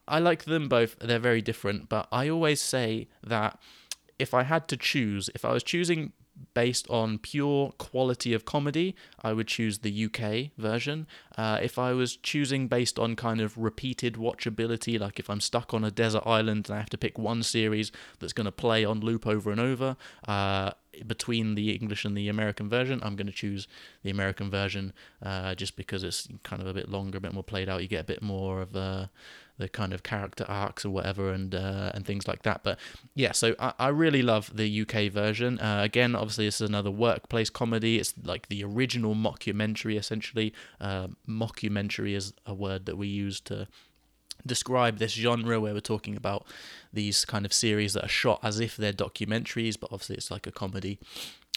I 0.09 0.19
like 0.19 0.45
them 0.45 0.69
both. 0.69 0.99
They're 0.99 1.19
very 1.19 1.43
different. 1.43 1.89
But 1.89 2.09
I 2.11 2.29
always 2.29 2.63
say 2.63 3.09
that 3.23 3.59
if 4.19 4.35
I 4.35 4.43
had 4.43 4.69
to 4.69 4.77
choose, 4.77 5.31
if 5.35 5.45
I 5.45 5.53
was 5.53 5.63
choosing 5.63 6.13
based 6.55 6.89
on 6.91 7.19
pure 7.19 7.73
quality 7.79 8.33
of 8.35 8.45
comedy, 8.45 8.95
I 9.23 9.33
would 9.33 9.47
choose 9.47 9.79
the 9.79 10.05
UK 10.05 10.53
version. 10.59 11.07
Uh, 11.37 11.59
if 11.63 11.79
I 11.79 11.93
was 11.93 12.17
choosing 12.17 12.69
based 12.69 12.99
on 12.99 13.17
kind 13.17 13.41
of 13.41 13.57
repeated 13.57 14.15
watchability, 14.15 14.99
like 14.99 15.19
if 15.19 15.31
I'm 15.31 15.41
stuck 15.41 15.73
on 15.73 15.85
a 15.85 15.91
desert 15.91 16.23
island 16.27 16.69
and 16.69 16.77
I 16.77 16.81
have 16.81 16.91
to 16.91 16.99
pick 16.99 17.19
one 17.19 17.43
series 17.43 17.93
that's 18.19 18.33
going 18.33 18.47
to 18.47 18.53
play 18.53 18.85
on 18.85 19.01
loop 19.01 19.27
over 19.27 19.51
and 19.51 19.61
over, 19.61 19.97
uh, 20.27 20.73
between 21.07 21.55
the 21.55 21.73
English 21.73 22.05
and 22.05 22.17
the 22.17 22.29
American 22.29 22.69
version, 22.69 23.01
I'm 23.03 23.17
going 23.17 23.27
to 23.27 23.33
choose 23.33 23.67
the 24.03 24.11
American 24.11 24.51
version 24.51 24.93
uh, 25.23 25.55
just 25.55 25.77
because 25.77 26.05
it's 26.05 26.29
kind 26.43 26.63
of 26.63 26.69
a 26.69 26.75
bit 26.75 26.89
longer, 26.89 27.19
a 27.19 27.21
bit 27.21 27.33
more 27.33 27.43
played 27.43 27.69
out. 27.69 27.83
You 27.83 27.89
get 27.89 28.03
a 28.03 28.05
bit 28.05 28.23
more 28.23 28.63
of 28.63 28.77
uh, 28.77 29.07
the 29.59 29.69
kind 29.69 29.93
of 29.93 30.03
character 30.03 30.45
arcs 30.49 30.85
or 30.85 30.91
whatever 30.91 31.33
and 31.33 31.55
uh, 31.55 31.93
and 31.95 32.05
things 32.05 32.29
like 32.29 32.43
that. 32.43 32.63
But 32.63 32.79
yeah, 33.15 33.33
so 33.33 33.55
I, 33.59 33.73
I 33.79 33.89
really 33.89 34.23
love 34.23 34.51
the 34.55 34.83
UK 34.83 35.11
version. 35.11 35.59
Uh, 35.59 35.81
again, 35.83 36.15
obviously, 36.15 36.47
this 36.47 36.61
is 36.61 36.69
another 36.69 36.91
workplace 36.91 37.51
comedy. 37.51 37.99
It's 37.99 38.15
like 38.23 38.49
the 38.49 38.65
original 38.65 39.15
mockumentary, 39.15 39.99
essentially. 39.99 40.53
Uh, 40.81 41.09
mockumentary 41.29 42.15
is 42.15 42.33
a 42.45 42.55
word 42.55 42.87
that 42.87 42.97
we 42.97 43.09
use 43.09 43.41
to 43.43 43.67
describe 44.47 44.99
this 44.99 45.13
genre 45.13 45.61
where 45.61 45.75
we're 45.75 45.81
talking 45.81 46.17
about 46.17 46.47
these 46.93 47.25
kind 47.25 47.45
of 47.45 47.53
series 47.53 47.93
that 47.95 48.05
are 48.05 48.09
shot 48.09 48.41
as 48.43 48.61
if 48.61 48.77
they're 48.77 48.93
documentaries, 48.93 49.79
but 49.79 49.93
obviously 49.93 50.17
it's 50.17 50.31
like 50.31 50.47
a 50.47 50.53
comedy. 50.53 50.99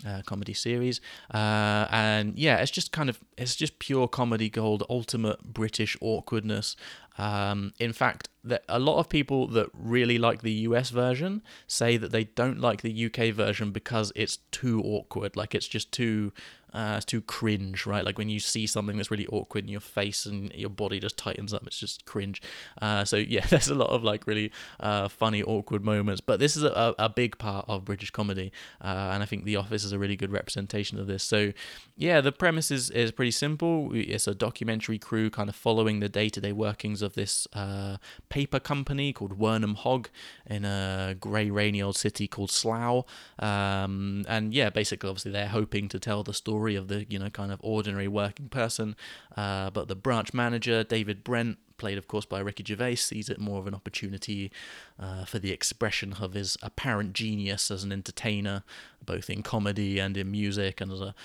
Uh, 0.07 0.21
comedy 0.25 0.53
series 0.53 1.01
uh, 1.33 1.85
and 1.91 2.39
yeah 2.39 2.55
it's 2.59 2.71
just 2.71 2.93
kind 2.93 3.09
of 3.09 3.19
it's 3.37 3.53
just 3.53 3.79
pure 3.79 4.07
comedy 4.07 4.49
gold 4.49 4.81
ultimate 4.89 5.43
british 5.43 5.97
awkwardness 5.99 6.77
um, 7.17 7.73
in 7.79 7.91
fact 7.91 8.29
that 8.43 8.63
a 8.69 8.79
lot 8.79 8.99
of 8.99 9.09
people 9.09 9.47
that 9.47 9.69
really 9.73 10.17
like 10.17 10.41
the 10.41 10.51
US 10.51 10.89
version 10.89 11.41
say 11.67 11.97
that 11.97 12.11
they 12.11 12.23
don't 12.23 12.59
like 12.59 12.81
the 12.81 13.05
UK 13.05 13.33
version 13.33 13.71
because 13.71 14.11
it's 14.15 14.37
too 14.51 14.81
awkward 14.83 15.35
like 15.35 15.53
it's 15.53 15.67
just 15.67 15.91
too 15.91 16.31
uh, 16.73 17.01
too 17.05 17.21
cringe, 17.21 17.85
right? 17.85 18.05
Like 18.05 18.17
when 18.17 18.29
you 18.29 18.39
see 18.39 18.67
something 18.67 18.97
that's 18.97 19.11
really 19.11 19.27
awkward 19.27 19.63
in 19.63 19.69
your 19.69 19.79
face 19.79 20.25
and 20.25 20.53
your 20.53 20.69
body 20.69 20.99
just 20.99 21.17
tightens 21.17 21.53
up, 21.53 21.65
it's 21.65 21.79
just 21.79 22.05
cringe. 22.05 22.41
Uh, 22.81 23.05
so 23.05 23.17
yeah, 23.17 23.45
there's 23.49 23.69
a 23.69 23.75
lot 23.75 23.89
of 23.89 24.03
like 24.03 24.27
really 24.27 24.51
uh, 24.79 25.07
funny, 25.07 25.41
awkward 25.43 25.83
moments. 25.83 26.21
But 26.21 26.39
this 26.39 26.55
is 26.55 26.63
a, 26.63 26.95
a 26.99 27.09
big 27.09 27.37
part 27.37 27.65
of 27.67 27.85
British 27.85 28.11
comedy, 28.11 28.51
uh, 28.81 29.11
and 29.13 29.23
I 29.23 29.25
think 29.25 29.45
The 29.45 29.55
Office 29.55 29.83
is 29.83 29.91
a 29.91 29.99
really 29.99 30.15
good 30.15 30.31
representation 30.31 30.99
of 30.99 31.07
this. 31.07 31.23
So 31.23 31.53
yeah, 31.97 32.21
the 32.21 32.31
premise 32.31 32.71
is, 32.71 32.89
is 32.91 33.11
pretty 33.11 33.31
simple. 33.31 33.89
It's 33.93 34.27
a 34.27 34.35
documentary 34.35 34.99
crew 34.99 35.29
kind 35.29 35.49
of 35.49 35.55
following 35.55 35.99
the 35.99 36.09
day-to-day 36.09 36.51
workings 36.51 37.01
of 37.01 37.13
this 37.13 37.47
uh, 37.53 37.97
paper 38.29 38.59
company 38.59 39.11
called 39.11 39.37
Wernham 39.37 39.75
Hogg 39.75 40.09
in 40.45 40.63
a 40.65 41.15
grey, 41.19 41.49
rainy 41.49 41.81
old 41.81 41.97
city 41.97 42.27
called 42.27 42.51
Slough. 42.51 43.05
Um, 43.39 44.23
and 44.27 44.53
yeah, 44.53 44.69
basically, 44.69 45.09
obviously, 45.09 45.31
they're 45.31 45.47
hoping 45.47 45.89
to 45.89 45.99
tell 45.99 46.23
the 46.23 46.33
story 46.33 46.75
of 46.75 46.87
the 46.87 47.05
you 47.09 47.19
know 47.19 47.29
kind 47.29 47.51
of 47.51 47.59
ordinary 47.63 48.07
working 48.07 48.49
person. 48.49 48.95
Uh, 49.35 49.69
but 49.69 49.87
the 49.87 49.95
branch 49.95 50.33
manager 50.33 50.83
David 50.83 51.23
Brent, 51.23 51.57
played 51.77 51.97
of 51.97 52.07
course 52.07 52.25
by 52.25 52.39
Ricky 52.39 52.63
Gervais, 52.63 52.95
sees 52.95 53.29
it 53.29 53.39
more 53.39 53.59
of 53.59 53.67
an 53.67 53.73
opportunity 53.73 54.51
uh, 54.99 55.25
for 55.25 55.39
the 55.39 55.51
expression 55.51 56.15
of 56.19 56.33
his 56.33 56.57
apparent 56.61 57.13
genius 57.13 57.71
as 57.71 57.83
an 57.83 57.91
entertainer, 57.91 58.63
both 59.05 59.29
in 59.29 59.43
comedy 59.43 59.99
and 59.99 60.15
in 60.17 60.29
music, 60.29 60.81
and 60.81 60.91
as 60.91 61.01
a, 61.01 61.15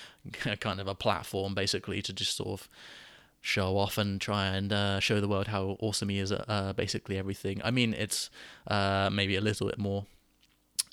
a 0.45 0.57
kind 0.57 0.79
of 0.79 0.87
a 0.87 0.95
platform 0.95 1.53
basically 1.53 2.01
to 2.01 2.13
just 2.13 2.35
sort 2.35 2.61
of 2.61 2.69
show 3.45 3.77
off 3.77 3.97
and 3.97 4.19
try 4.19 4.47
and 4.47 4.73
uh, 4.73 4.99
show 4.99 5.21
the 5.21 5.27
world 5.27 5.47
how 5.47 5.77
awesome 5.79 6.09
he 6.09 6.19
is 6.19 6.31
at 6.31 6.45
uh, 6.47 6.73
basically 6.73 7.17
everything. 7.17 7.61
I 7.63 7.71
mean, 7.71 7.93
it's 7.93 8.29
uh, 8.67 9.09
maybe 9.11 9.35
a 9.35 9.41
little 9.41 9.67
bit 9.67 9.77
more 9.77 10.05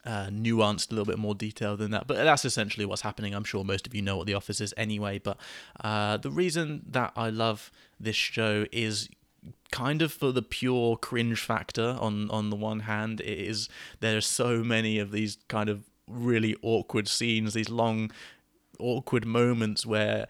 uh, 0.05 0.27
nuanced, 0.27 0.91
a 0.91 0.95
little 0.95 1.07
bit 1.07 1.19
more 1.19 1.35
detailed 1.35 1.79
than 1.79 1.93
that. 1.93 2.07
But 2.07 2.19
that's 2.19 2.45
essentially 2.45 2.85
what's 2.85 3.03
happening. 3.03 3.35
I'm 3.35 3.45
sure 3.45 3.65
most 3.65 3.87
of 3.87 3.95
you 3.95 4.03
know 4.03 4.19
what 4.19 4.27
The 4.27 4.35
Office 4.35 4.61
is 4.61 4.75
anyway. 4.77 5.19
But 5.19 5.39
uh, 5.83 6.19
the 6.19 6.31
reason 6.31 6.83
that 6.91 7.13
I 7.17 7.31
love 7.31 7.71
this 7.99 8.17
show 8.17 8.67
is 8.71 9.09
kind 9.71 10.03
of 10.03 10.13
for 10.13 10.31
the 10.31 10.43
pure 10.43 10.97
cringe 10.97 11.41
factor 11.41 11.97
on 11.99 12.31
on 12.31 12.51
the 12.51 12.55
one 12.55 12.81
hand 12.81 13.21
it 13.21 13.39
is 13.39 13.69
there 13.99 14.17
are 14.17 14.21
so 14.21 14.63
many 14.63 15.01
of 15.01 15.11
these 15.11 15.39
kind 15.49 15.69
of 15.69 15.83
really 16.07 16.55
awkward 16.63 17.09
scenes 17.09 17.55
these 17.55 17.69
long 17.69 18.13
awkward 18.79 19.27
moments 19.27 19.85
where 19.85 20.29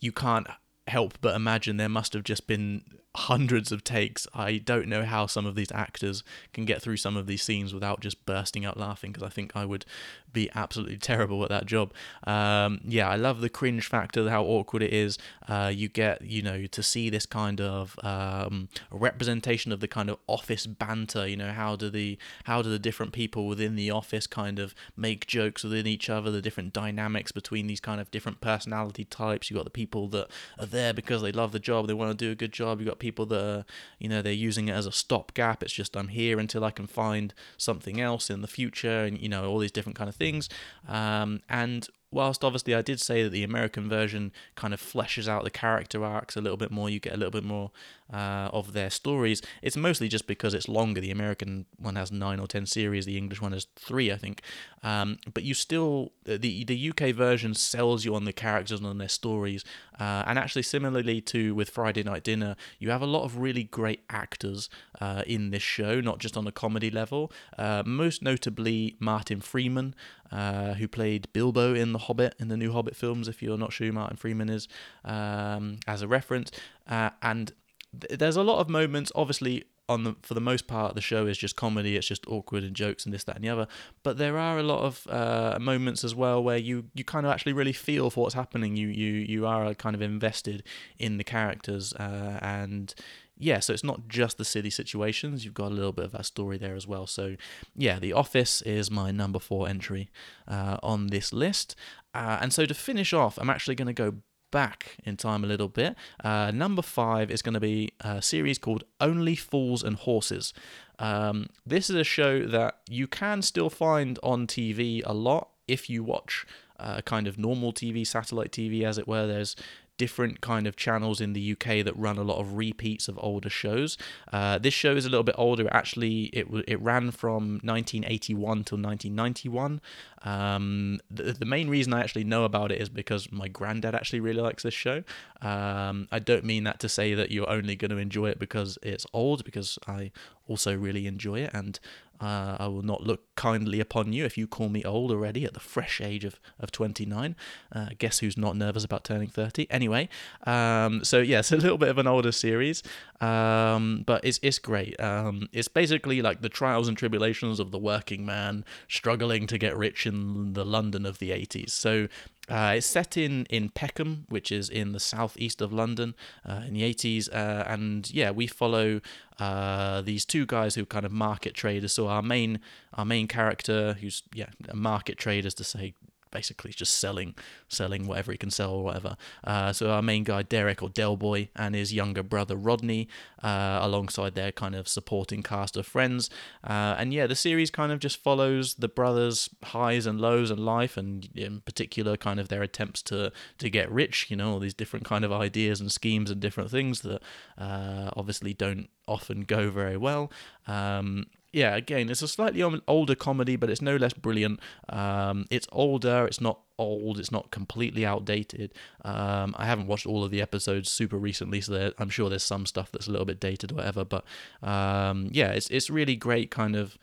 you 0.00 0.10
can't 0.10 0.48
help 0.88 1.18
but 1.20 1.34
imagine 1.34 1.76
there 1.76 1.88
must 1.88 2.12
have 2.12 2.24
just 2.24 2.46
been 2.46 2.82
hundreds 3.18 3.72
of 3.72 3.82
takes. 3.82 4.26
I 4.32 4.58
don't 4.58 4.86
know 4.86 5.04
how 5.04 5.26
some 5.26 5.44
of 5.44 5.56
these 5.56 5.72
actors 5.72 6.22
can 6.52 6.64
get 6.64 6.80
through 6.80 6.98
some 6.98 7.16
of 7.16 7.26
these 7.26 7.42
scenes 7.42 7.74
without 7.74 8.00
just 8.00 8.24
bursting 8.24 8.64
out 8.64 8.76
laughing 8.78 9.10
because 9.10 9.26
I 9.26 9.30
think 9.30 9.56
I 9.56 9.64
would 9.64 9.84
be 10.32 10.48
absolutely 10.54 10.98
terrible 10.98 11.42
at 11.42 11.48
that 11.48 11.66
job. 11.66 11.92
Um, 12.24 12.80
yeah, 12.84 13.08
I 13.08 13.16
love 13.16 13.40
the 13.40 13.48
cringe 13.48 13.88
factor, 13.88 14.28
how 14.30 14.44
awkward 14.44 14.82
it 14.82 14.92
is. 14.92 15.18
Uh, 15.48 15.72
you 15.74 15.88
get, 15.88 16.22
you 16.22 16.42
know, 16.42 16.66
to 16.66 16.82
see 16.82 17.10
this 17.10 17.26
kind 17.26 17.60
of 17.60 17.98
um, 18.04 18.68
representation 18.90 19.72
of 19.72 19.80
the 19.80 19.88
kind 19.88 20.10
of 20.10 20.18
office 20.26 20.66
banter. 20.66 21.26
You 21.26 21.36
know, 21.36 21.52
how 21.52 21.74
do 21.74 21.90
the 21.90 22.18
how 22.44 22.62
do 22.62 22.70
the 22.70 22.78
different 22.78 23.12
people 23.12 23.46
within 23.48 23.74
the 23.74 23.90
office 23.90 24.26
kind 24.26 24.58
of 24.58 24.74
make 24.96 25.26
jokes 25.26 25.64
within 25.64 25.86
each 25.86 26.08
other? 26.08 26.30
The 26.30 26.42
different 26.42 26.72
dynamics 26.72 27.32
between 27.32 27.66
these 27.66 27.80
kind 27.80 28.00
of 28.00 28.10
different 28.10 28.40
personality 28.40 29.04
types. 29.04 29.50
You 29.50 29.56
got 29.56 29.64
the 29.64 29.70
people 29.70 30.06
that 30.08 30.28
are 30.58 30.66
there 30.66 30.92
because 30.92 31.22
they 31.22 31.32
love 31.32 31.52
the 31.52 31.58
job, 31.58 31.88
they 31.88 31.94
want 31.94 32.16
to 32.16 32.24
do 32.24 32.30
a 32.30 32.36
good 32.36 32.52
job. 32.52 32.80
You 32.80 32.86
got 32.86 32.98
people 32.98 33.07
that 33.26 33.44
are, 33.44 33.64
you 33.98 34.08
know, 34.08 34.22
they're 34.22 34.32
using 34.32 34.68
it 34.68 34.72
as 34.72 34.86
a 34.86 34.92
stopgap. 34.92 35.62
It's 35.62 35.72
just 35.72 35.96
I'm 35.96 36.08
here 36.08 36.38
until 36.38 36.64
I 36.64 36.70
can 36.70 36.86
find 36.86 37.34
something 37.56 38.00
else 38.00 38.30
in 38.30 38.40
the 38.42 38.48
future, 38.48 39.04
and 39.04 39.18
you 39.18 39.28
know, 39.28 39.48
all 39.48 39.58
these 39.58 39.72
different 39.72 39.96
kind 39.96 40.08
of 40.08 40.16
things. 40.16 40.48
Um, 40.88 41.40
and 41.48 41.88
whilst 42.10 42.44
obviously 42.44 42.74
I 42.74 42.82
did 42.82 43.00
say 43.00 43.22
that 43.22 43.30
the 43.30 43.44
American 43.44 43.88
version 43.88 44.32
kind 44.54 44.72
of 44.72 44.80
fleshes 44.80 45.28
out 45.28 45.44
the 45.44 45.50
character 45.50 46.04
arcs 46.04 46.36
a 46.36 46.40
little 46.40 46.56
bit 46.56 46.70
more, 46.70 46.88
you 46.88 47.00
get 47.00 47.14
a 47.14 47.16
little 47.16 47.30
bit 47.30 47.44
more 47.44 47.70
uh, 48.12 48.48
of 48.52 48.72
their 48.72 48.90
stories. 48.90 49.42
It's 49.60 49.76
mostly 49.76 50.08
just 50.08 50.26
because 50.26 50.54
it's 50.54 50.68
longer. 50.68 51.00
The 51.00 51.10
American 51.10 51.66
one 51.78 51.96
has 51.96 52.10
nine 52.10 52.40
or 52.40 52.46
ten 52.46 52.66
series. 52.66 53.04
The 53.04 53.18
English 53.18 53.40
one 53.40 53.52
has 53.52 53.66
three, 53.76 54.10
I 54.10 54.16
think. 54.16 54.42
Um, 54.82 55.18
but 55.32 55.42
you 55.42 55.54
still 55.54 56.12
the 56.24 56.64
the 56.64 56.90
UK 56.90 57.14
version 57.14 57.54
sells 57.54 58.04
you 58.04 58.14
on 58.14 58.24
the 58.24 58.32
characters 58.32 58.78
and 58.78 58.88
on 58.88 58.98
their 58.98 59.08
stories. 59.08 59.64
Uh, 59.98 60.22
and 60.26 60.38
actually, 60.38 60.62
similarly 60.62 61.20
to 61.20 61.54
with 61.54 61.68
Friday 61.68 62.02
Night 62.02 62.22
Dinner, 62.22 62.56
you 62.78 62.90
have 62.90 63.02
a 63.02 63.06
lot 63.06 63.24
of 63.24 63.38
really 63.38 63.64
great 63.64 64.04
actors 64.08 64.70
uh, 65.00 65.22
in 65.26 65.50
this 65.50 65.62
show, 65.62 66.00
not 66.00 66.18
just 66.18 66.36
on 66.36 66.46
a 66.46 66.52
comedy 66.52 66.90
level. 66.90 67.32
Uh, 67.58 67.82
most 67.84 68.22
notably, 68.22 68.96
Martin 69.00 69.40
Freeman, 69.40 69.94
uh, 70.32 70.74
who 70.74 70.88
played 70.88 71.28
Bilbo 71.32 71.74
in 71.74 71.92
The 71.92 71.98
Hobbit 71.98 72.34
in 72.38 72.48
the 72.48 72.56
new 72.56 72.72
Hobbit 72.72 72.96
films. 72.96 73.28
If 73.28 73.42
you're 73.42 73.58
not 73.58 73.72
sure 73.72 73.92
Martin 73.92 74.16
Freeman 74.16 74.48
is, 74.48 74.68
um, 75.04 75.78
as 75.86 76.02
a 76.02 76.08
reference, 76.08 76.50
uh, 76.88 77.10
and 77.22 77.52
th- 78.00 78.18
there's 78.18 78.36
a 78.36 78.42
lot 78.42 78.60
of 78.60 78.68
moments, 78.68 79.12
obviously. 79.14 79.64
On 79.90 80.04
the, 80.04 80.16
for 80.20 80.34
the 80.34 80.40
most 80.42 80.66
part, 80.66 80.94
the 80.94 81.00
show 81.00 81.26
is 81.26 81.38
just 81.38 81.56
comedy. 81.56 81.96
It's 81.96 82.06
just 82.06 82.26
awkward 82.28 82.62
and 82.62 82.76
jokes 82.76 83.06
and 83.06 83.14
this, 83.14 83.24
that, 83.24 83.36
and 83.36 83.42
the 83.42 83.48
other. 83.48 83.66
But 84.02 84.18
there 84.18 84.36
are 84.36 84.58
a 84.58 84.62
lot 84.62 84.80
of 84.84 85.06
uh, 85.08 85.58
moments 85.58 86.04
as 86.04 86.14
well 86.14 86.44
where 86.44 86.58
you, 86.58 86.90
you 86.92 87.04
kind 87.04 87.24
of 87.24 87.32
actually 87.32 87.54
really 87.54 87.72
feel 87.72 88.10
for 88.10 88.24
what's 88.24 88.34
happening. 88.34 88.76
You 88.76 88.88
you 88.88 89.12
you 89.14 89.46
are 89.46 89.72
kind 89.72 89.96
of 89.96 90.02
invested 90.02 90.62
in 90.98 91.16
the 91.16 91.24
characters, 91.24 91.94
uh, 91.94 92.38
and 92.42 92.94
yeah, 93.38 93.60
so 93.60 93.72
it's 93.72 93.84
not 93.84 94.08
just 94.08 94.36
the 94.36 94.44
silly 94.44 94.70
situations. 94.70 95.44
You've 95.44 95.54
got 95.54 95.70
a 95.70 95.74
little 95.74 95.92
bit 95.92 96.06
of 96.06 96.12
that 96.12 96.26
story 96.26 96.58
there 96.58 96.74
as 96.74 96.86
well. 96.86 97.06
So 97.06 97.36
yeah, 97.76 97.98
The 97.98 98.12
Office 98.12 98.62
is 98.62 98.90
my 98.90 99.10
number 99.10 99.38
four 99.38 99.68
entry 99.68 100.10
uh, 100.46 100.78
on 100.82 101.08
this 101.08 101.32
list. 101.32 101.76
Uh, 102.14 102.38
and 102.40 102.52
so 102.52 102.66
to 102.66 102.74
finish 102.74 103.12
off, 103.12 103.38
I'm 103.38 103.50
actually 103.50 103.76
going 103.76 103.86
to 103.86 103.92
go 103.92 104.14
back 104.50 104.96
in 105.04 105.16
time 105.16 105.44
a 105.44 105.46
little 105.46 105.68
bit. 105.68 105.94
Uh, 106.24 106.50
number 106.52 106.82
five 106.82 107.30
is 107.30 107.42
going 107.42 107.54
to 107.54 107.60
be 107.60 107.92
a 108.00 108.20
series 108.20 108.58
called 108.58 108.84
Only 109.00 109.36
Fools 109.36 109.82
and 109.82 109.96
Horses. 109.96 110.52
Um, 110.98 111.46
this 111.64 111.88
is 111.88 111.96
a 111.96 112.04
show 112.04 112.44
that 112.46 112.78
you 112.88 113.06
can 113.06 113.42
still 113.42 113.70
find 113.70 114.18
on 114.22 114.46
TV 114.46 115.02
a 115.04 115.12
lot 115.14 115.50
if 115.68 115.88
you 115.88 116.02
watch 116.02 116.46
uh, 116.80 117.00
kind 117.02 117.26
of 117.26 117.38
normal 117.38 117.72
TV, 117.72 118.06
satellite 118.06 118.50
TV, 118.50 118.82
as 118.82 118.98
it 118.98 119.06
were. 119.06 119.26
There's 119.26 119.56
different 119.98 120.40
kind 120.40 120.66
of 120.66 120.76
channels 120.76 121.20
in 121.20 121.32
the 121.34 121.52
UK 121.52 121.84
that 121.84 121.92
run 121.96 122.16
a 122.16 122.22
lot 122.22 122.38
of 122.38 122.54
repeats 122.54 123.08
of 123.08 123.18
older 123.20 123.50
shows. 123.50 123.98
Uh, 124.32 124.56
this 124.58 124.72
show 124.72 124.96
is 124.96 125.04
a 125.04 125.10
little 125.10 125.24
bit 125.24 125.34
older. 125.36 125.68
Actually, 125.70 126.24
it 126.26 126.46
it 126.66 126.80
ran 126.80 127.10
from 127.10 127.60
1981 127.62 128.64
till 128.64 128.78
1991. 128.78 129.80
Um, 130.22 131.00
the, 131.10 131.32
the 131.32 131.44
main 131.44 131.68
reason 131.68 131.92
I 131.92 132.00
actually 132.00 132.24
know 132.24 132.44
about 132.44 132.72
it 132.72 132.80
is 132.80 132.88
because 132.88 133.30
my 133.30 133.48
granddad 133.48 133.94
actually 133.94 134.20
really 134.20 134.40
likes 134.40 134.62
this 134.62 134.74
show. 134.74 135.02
Um, 135.42 136.08
I 136.10 136.18
don't 136.18 136.44
mean 136.44 136.64
that 136.64 136.80
to 136.80 136.88
say 136.88 137.14
that 137.14 137.30
you're 137.30 137.48
only 137.48 137.76
going 137.76 137.90
to 137.90 137.98
enjoy 137.98 138.30
it 138.30 138.38
because 138.38 138.78
it's 138.82 139.06
old, 139.12 139.44
because 139.44 139.78
I 139.86 140.10
also 140.48 140.76
really 140.76 141.06
enjoy 141.06 141.40
it, 141.40 141.50
and 141.52 141.78
uh, 142.20 142.56
I 142.58 142.66
will 142.68 142.82
not 142.82 143.02
look 143.02 143.34
kindly 143.36 143.80
upon 143.80 144.12
you 144.12 144.24
if 144.24 144.36
you 144.36 144.46
call 144.46 144.68
me 144.68 144.84
old 144.84 145.10
already 145.10 145.44
at 145.44 145.54
the 145.54 145.60
fresh 145.60 146.00
age 146.00 146.24
of, 146.24 146.40
of 146.58 146.72
29. 146.72 147.36
Uh, 147.72 147.88
guess 147.98 148.18
who's 148.18 148.36
not 148.36 148.56
nervous 148.56 148.84
about 148.84 149.04
turning 149.04 149.28
30? 149.28 149.66
Anyway, 149.70 150.08
um, 150.46 151.04
so 151.04 151.18
yeah, 151.20 151.42
a 151.50 151.56
little 151.56 151.78
bit 151.78 151.88
of 151.88 151.98
an 151.98 152.06
older 152.06 152.32
series, 152.32 152.82
um, 153.20 154.02
but 154.06 154.24
it's, 154.24 154.38
it's 154.42 154.58
great. 154.58 154.98
Um, 155.00 155.48
it's 155.52 155.68
basically 155.68 156.22
like 156.22 156.42
the 156.42 156.48
trials 156.48 156.88
and 156.88 156.96
tribulations 156.96 157.60
of 157.60 157.70
the 157.70 157.78
working 157.78 158.26
man 158.26 158.64
struggling 158.88 159.46
to 159.46 159.58
get 159.58 159.76
rich 159.76 160.06
in 160.06 160.52
the 160.54 160.64
London 160.64 161.06
of 161.06 161.18
the 161.18 161.30
80s. 161.30 161.70
So 161.70 162.08
uh, 162.48 162.74
it's 162.76 162.86
set 162.86 163.16
in, 163.16 163.44
in 163.46 163.68
Peckham, 163.68 164.24
which 164.28 164.50
is 164.50 164.68
in 164.68 164.92
the 164.92 165.00
southeast 165.00 165.60
of 165.60 165.72
London 165.72 166.14
uh, 166.48 166.62
in 166.66 166.74
the 166.74 166.82
80s. 166.82 167.28
Uh, 167.32 167.64
and 167.66 168.10
yeah, 168.10 168.30
we 168.30 168.46
follow 168.46 169.00
uh, 169.38 170.00
these 170.02 170.24
two 170.24 170.46
guys 170.46 170.74
who 170.74 170.82
are 170.82 170.86
kind 170.86 171.04
of 171.04 171.12
market 171.12 171.54
traders. 171.54 171.92
So 171.92 172.08
our 172.08 172.22
main 172.22 172.60
our 172.94 173.04
main 173.04 173.28
character, 173.28 173.94
who's 174.00 174.22
yeah 174.34 174.48
a 174.68 174.76
market 174.76 175.18
trader, 175.18 175.46
is 175.46 175.54
to 175.54 175.64
say 175.64 175.94
basically 176.30 176.72
just 176.72 176.98
selling 176.98 177.34
selling 177.68 178.06
whatever 178.06 178.32
he 178.32 178.38
can 178.38 178.50
sell 178.50 178.72
or 178.72 178.84
whatever. 178.84 179.16
Uh, 179.44 179.72
so 179.72 179.90
our 179.90 180.02
main 180.02 180.24
guy 180.24 180.42
Derek 180.42 180.82
or 180.82 180.88
Del 180.88 181.16
Boy 181.16 181.48
and 181.56 181.74
his 181.74 181.92
younger 181.92 182.22
brother 182.22 182.56
Rodney, 182.56 183.08
uh, 183.42 183.78
alongside 183.82 184.34
their 184.34 184.52
kind 184.52 184.74
of 184.74 184.88
supporting 184.88 185.42
cast 185.42 185.76
of 185.76 185.86
friends. 185.86 186.30
Uh, 186.64 186.94
and 186.98 187.12
yeah, 187.12 187.26
the 187.26 187.34
series 187.34 187.70
kind 187.70 187.92
of 187.92 187.98
just 187.98 188.22
follows 188.22 188.74
the 188.74 188.88
brothers' 188.88 189.48
highs 189.62 190.06
and 190.06 190.20
lows 190.20 190.50
in 190.50 190.58
life, 190.58 190.96
and 190.96 191.28
in 191.34 191.60
particular, 191.60 192.16
kind 192.16 192.40
of 192.40 192.48
their 192.48 192.62
attempts 192.62 193.02
to 193.02 193.32
to 193.58 193.70
get 193.70 193.90
rich. 193.90 194.30
You 194.30 194.36
know, 194.36 194.52
all 194.52 194.58
these 194.58 194.74
different 194.74 195.04
kind 195.04 195.24
of 195.24 195.32
ideas 195.32 195.80
and 195.80 195.90
schemes 195.90 196.30
and 196.30 196.40
different 196.40 196.70
things 196.70 197.02
that 197.02 197.22
uh, 197.56 198.10
obviously 198.16 198.54
don't 198.54 198.88
often 199.06 199.42
go 199.42 199.70
very 199.70 199.96
well. 199.96 200.30
Um, 200.66 201.26
yeah, 201.52 201.74
again, 201.76 202.10
it's 202.10 202.22
a 202.22 202.28
slightly 202.28 202.62
older 202.86 203.14
comedy, 203.14 203.56
but 203.56 203.70
it's 203.70 203.80
no 203.80 203.96
less 203.96 204.12
brilliant. 204.12 204.60
Um, 204.88 205.46
it's 205.50 205.66
older, 205.72 206.26
it's 206.26 206.40
not 206.40 206.60
old, 206.78 207.18
it's 207.18 207.32
not 207.32 207.50
completely 207.50 208.04
outdated. 208.04 208.72
Um, 209.04 209.54
I 209.56 209.64
haven't 209.64 209.86
watched 209.86 210.06
all 210.06 210.22
of 210.22 210.30
the 210.30 210.42
episodes 210.42 210.90
super 210.90 211.16
recently, 211.16 211.60
so 211.62 211.92
I'm 211.98 212.10
sure 212.10 212.28
there's 212.28 212.42
some 212.42 212.66
stuff 212.66 212.92
that's 212.92 213.06
a 213.06 213.10
little 213.10 213.24
bit 213.24 213.40
dated 213.40 213.72
or 213.72 213.76
whatever. 213.76 214.04
But 214.04 214.24
um, 214.62 215.28
yeah, 215.32 215.52
it's 215.52 215.68
it's 215.70 215.88
really 215.88 216.16
great 216.16 216.50
kind 216.50 216.76
of 216.76 216.98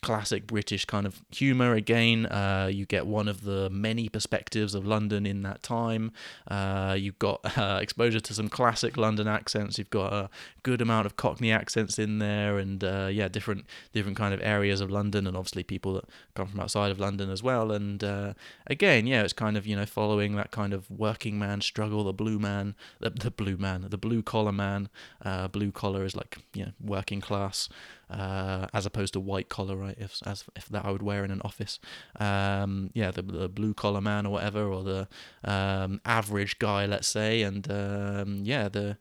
classic 0.00 0.46
British 0.46 0.84
kind 0.84 1.06
of 1.06 1.22
humour 1.30 1.74
again. 1.74 2.26
Uh, 2.26 2.68
you 2.70 2.86
get 2.86 3.06
one 3.06 3.28
of 3.28 3.44
the 3.44 3.68
many 3.70 4.08
perspectives 4.08 4.74
of 4.74 4.86
London 4.86 5.26
in 5.26 5.42
that 5.42 5.62
time. 5.62 6.12
Uh, 6.48 6.96
you've 6.98 7.18
got 7.18 7.40
uh, 7.58 7.78
exposure 7.80 8.20
to 8.20 8.34
some 8.34 8.48
classic 8.48 8.96
London 8.96 9.28
accents. 9.28 9.78
You've 9.78 9.90
got 9.90 10.12
a 10.12 10.30
good 10.62 10.80
amount 10.80 11.06
of 11.06 11.16
Cockney 11.16 11.52
accents 11.52 11.98
in 11.98 12.18
there, 12.18 12.58
and 12.58 12.82
uh, 12.82 13.08
yeah, 13.10 13.28
different 13.28 13.66
different 13.92 14.16
kind 14.16 14.34
of 14.34 14.40
areas 14.42 14.80
of 14.80 14.90
London, 14.90 15.26
and 15.26 15.36
obviously 15.36 15.62
people 15.62 15.94
that 15.94 16.04
come 16.34 16.46
from 16.48 16.60
outside 16.60 16.90
of 16.90 16.98
London 16.98 17.30
as 17.30 17.42
well. 17.42 17.72
And 17.72 18.02
uh, 18.02 18.34
again, 18.66 19.06
yeah, 19.06 19.22
it's 19.22 19.32
kind 19.32 19.56
of 19.56 19.66
you 19.66 19.76
know 19.76 19.86
following 19.86 20.36
that 20.36 20.50
kind 20.50 20.72
of 20.72 20.90
working 20.90 21.38
man 21.38 21.60
struggle, 21.60 22.04
the 22.04 22.12
blue 22.12 22.38
man, 22.38 22.74
the, 23.00 23.10
the 23.10 23.30
blue 23.30 23.56
man, 23.56 23.86
the 23.88 23.98
blue 23.98 24.22
collar 24.22 24.52
man. 24.52 24.88
Uh, 25.22 25.48
blue 25.48 25.72
collar 25.72 26.04
is 26.04 26.16
like 26.16 26.38
you 26.54 26.64
know 26.64 26.72
working 26.80 27.20
class 27.20 27.68
uh, 28.10 28.66
as 28.74 28.86
opposed 28.86 29.12
to 29.14 29.20
white 29.20 29.48
collar, 29.48 29.76
right? 29.76 29.96
If 29.98 30.20
as 30.26 30.44
if 30.56 30.68
that 30.68 30.84
I 30.84 30.90
would 30.90 31.02
wear 31.02 31.24
in 31.24 31.30
an 31.30 31.40
office. 31.44 31.78
Um, 32.18 32.90
yeah, 32.94 33.10
the, 33.10 33.22
the 33.22 33.48
blue 33.48 33.74
collar 33.74 34.00
man 34.00 34.26
or 34.26 34.30
whatever, 34.30 34.66
or 34.66 34.82
the 34.82 35.08
um, 35.44 36.00
average 36.04 36.58
guy, 36.58 36.86
let's 36.86 37.08
say, 37.08 37.42
and 37.42 37.70
um, 37.70 38.40
yeah, 38.44 38.68
the 38.68 38.98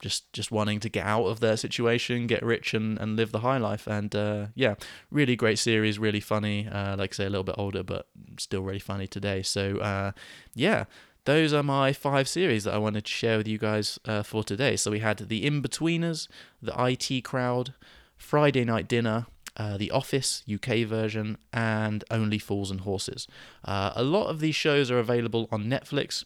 just 0.00 0.32
just 0.32 0.50
wanting 0.50 0.80
to 0.80 0.88
get 0.88 1.06
out 1.06 1.26
of 1.26 1.40
their 1.40 1.56
situation, 1.56 2.26
get 2.26 2.42
rich, 2.42 2.74
and, 2.74 2.98
and 2.98 3.16
live 3.16 3.32
the 3.32 3.40
high 3.40 3.58
life. 3.58 3.86
And 3.86 4.14
uh, 4.14 4.46
yeah, 4.54 4.74
really 5.10 5.36
great 5.36 5.58
series, 5.58 5.98
really 5.98 6.20
funny. 6.20 6.66
Uh, 6.66 6.96
like 6.96 7.12
I 7.12 7.16
say, 7.16 7.26
a 7.26 7.30
little 7.30 7.44
bit 7.44 7.56
older, 7.58 7.82
but 7.82 8.06
still 8.38 8.62
really 8.62 8.78
funny 8.78 9.06
today. 9.06 9.42
So 9.42 9.76
uh, 9.76 10.12
yeah, 10.54 10.84
those 11.24 11.52
are 11.52 11.62
my 11.62 11.92
five 11.92 12.28
series 12.28 12.64
that 12.64 12.74
I 12.74 12.78
wanted 12.78 13.04
to 13.04 13.10
share 13.10 13.36
with 13.36 13.46
you 13.46 13.58
guys 13.58 13.98
uh, 14.06 14.22
for 14.22 14.42
today. 14.42 14.76
So 14.76 14.90
we 14.90 15.00
had 15.00 15.18
the 15.18 15.44
Inbetweeners, 15.44 16.28
the 16.62 16.74
IT 16.76 17.22
Crowd, 17.22 17.74
Friday 18.20 18.64
Night 18.64 18.86
Dinner, 18.86 19.26
uh, 19.56 19.76
The 19.76 19.90
Office 19.90 20.44
UK 20.52 20.86
version, 20.86 21.38
and 21.52 22.04
Only 22.10 22.38
Fools 22.38 22.70
and 22.70 22.82
Horses. 22.82 23.26
Uh, 23.64 23.92
a 23.96 24.04
lot 24.04 24.28
of 24.28 24.38
these 24.40 24.54
shows 24.54 24.90
are 24.90 24.98
available 24.98 25.48
on 25.50 25.64
Netflix. 25.64 26.24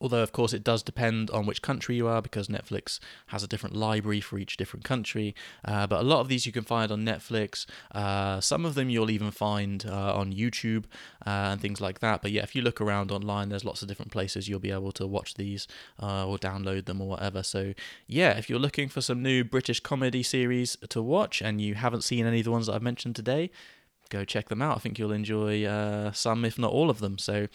Although, 0.00 0.22
of 0.22 0.32
course, 0.32 0.52
it 0.52 0.64
does 0.64 0.82
depend 0.82 1.30
on 1.30 1.46
which 1.46 1.62
country 1.62 1.96
you 1.96 2.06
are 2.06 2.22
because 2.22 2.48
Netflix 2.48 2.98
has 3.28 3.42
a 3.42 3.48
different 3.48 3.76
library 3.76 4.20
for 4.20 4.38
each 4.38 4.56
different 4.56 4.84
country. 4.84 5.34
Uh, 5.64 5.86
but 5.86 6.00
a 6.00 6.04
lot 6.04 6.20
of 6.20 6.28
these 6.28 6.46
you 6.46 6.52
can 6.52 6.64
find 6.64 6.90
on 6.92 7.04
Netflix. 7.04 7.66
Uh, 7.92 8.40
some 8.40 8.64
of 8.64 8.74
them 8.74 8.88
you'll 8.90 9.10
even 9.10 9.30
find 9.30 9.86
uh, 9.86 10.14
on 10.14 10.32
YouTube 10.32 10.84
uh, 11.26 11.50
and 11.50 11.60
things 11.60 11.80
like 11.80 12.00
that. 12.00 12.22
But 12.22 12.32
yeah, 12.32 12.42
if 12.42 12.54
you 12.54 12.62
look 12.62 12.80
around 12.80 13.10
online, 13.10 13.48
there's 13.48 13.64
lots 13.64 13.82
of 13.82 13.88
different 13.88 14.12
places 14.12 14.48
you'll 14.48 14.60
be 14.60 14.70
able 14.70 14.92
to 14.92 15.06
watch 15.06 15.34
these 15.34 15.66
uh, 16.02 16.26
or 16.26 16.38
download 16.38 16.86
them 16.86 17.00
or 17.00 17.08
whatever. 17.08 17.42
So 17.42 17.74
yeah, 18.06 18.36
if 18.36 18.48
you're 18.50 18.58
looking 18.58 18.88
for 18.88 19.00
some 19.00 19.22
new 19.22 19.44
British 19.44 19.80
comedy 19.80 20.22
series 20.22 20.76
to 20.88 21.02
watch 21.02 21.42
and 21.42 21.60
you 21.60 21.74
haven't 21.74 22.04
seen 22.04 22.26
any 22.26 22.40
of 22.40 22.44
the 22.44 22.50
ones 22.50 22.66
that 22.66 22.74
I've 22.74 22.82
mentioned 22.82 23.16
today, 23.16 23.50
go 24.08 24.24
check 24.24 24.48
them 24.48 24.62
out. 24.62 24.76
I 24.76 24.80
think 24.80 24.98
you'll 24.98 25.12
enjoy 25.12 25.64
uh, 25.64 26.12
some, 26.12 26.44
if 26.44 26.58
not 26.58 26.70
all 26.70 26.90
of 26.90 27.00
them. 27.00 27.18
So 27.18 27.48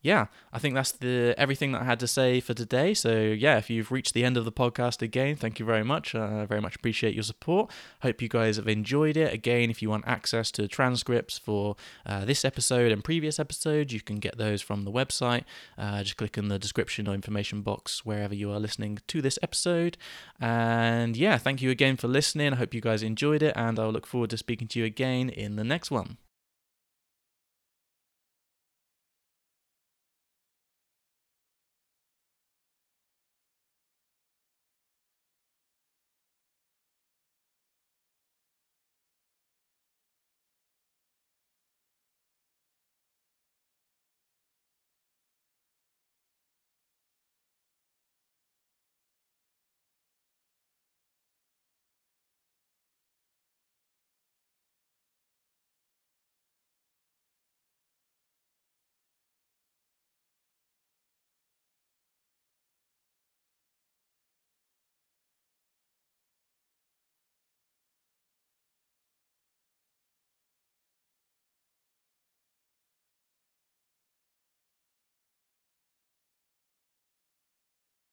yeah, 0.00 0.26
I 0.52 0.60
think 0.60 0.76
that's 0.76 0.92
the 0.92 1.34
everything 1.36 1.72
that 1.72 1.82
I 1.82 1.84
had 1.84 1.98
to 2.00 2.06
say 2.06 2.40
for 2.40 2.54
today. 2.54 2.94
So 2.94 3.16
yeah, 3.18 3.58
if 3.58 3.68
you've 3.68 3.90
reached 3.90 4.14
the 4.14 4.24
end 4.24 4.36
of 4.36 4.44
the 4.44 4.52
podcast 4.52 5.02
again, 5.02 5.34
thank 5.34 5.58
you 5.58 5.66
very 5.66 5.82
much. 5.82 6.14
Uh, 6.14 6.18
I 6.18 6.40
uh, 6.42 6.46
very 6.46 6.60
much 6.60 6.76
appreciate 6.76 7.14
your 7.14 7.24
support. 7.24 7.70
Hope 8.02 8.22
you 8.22 8.28
guys 8.28 8.56
have 8.56 8.68
enjoyed 8.68 9.16
it. 9.16 9.32
Again, 9.32 9.70
if 9.70 9.82
you 9.82 9.90
want 9.90 10.06
access 10.06 10.52
to 10.52 10.68
transcripts 10.68 11.36
for 11.36 11.74
uh, 12.06 12.24
this 12.24 12.44
episode 12.44 12.92
and 12.92 13.02
previous 13.02 13.40
episodes, 13.40 13.92
you 13.92 14.00
can 14.00 14.20
get 14.20 14.38
those 14.38 14.62
from 14.62 14.84
the 14.84 14.92
website. 14.92 15.42
Uh, 15.76 16.04
just 16.04 16.16
click 16.16 16.38
in 16.38 16.46
the 16.46 16.60
description 16.60 17.08
or 17.08 17.14
information 17.14 17.62
box 17.62 18.04
wherever 18.04 18.34
you 18.34 18.52
are 18.52 18.60
listening 18.60 18.98
to 19.08 19.20
this 19.20 19.38
episode. 19.42 19.96
And 20.38 21.16
yeah, 21.16 21.38
thank 21.38 21.60
you 21.60 21.70
again 21.70 21.96
for 21.96 22.06
listening. 22.06 22.52
I 22.52 22.56
hope 22.56 22.72
you 22.72 22.80
guys 22.80 23.02
enjoyed 23.02 23.42
it, 23.42 23.54
and 23.56 23.80
I'll 23.80 23.90
look 23.90 24.06
forward 24.06 24.30
to 24.30 24.36
speaking 24.36 24.68
to 24.68 24.78
you 24.78 24.84
again 24.84 25.28
in 25.28 25.56
the 25.56 25.64
next 25.64 25.90
one. 25.90 26.18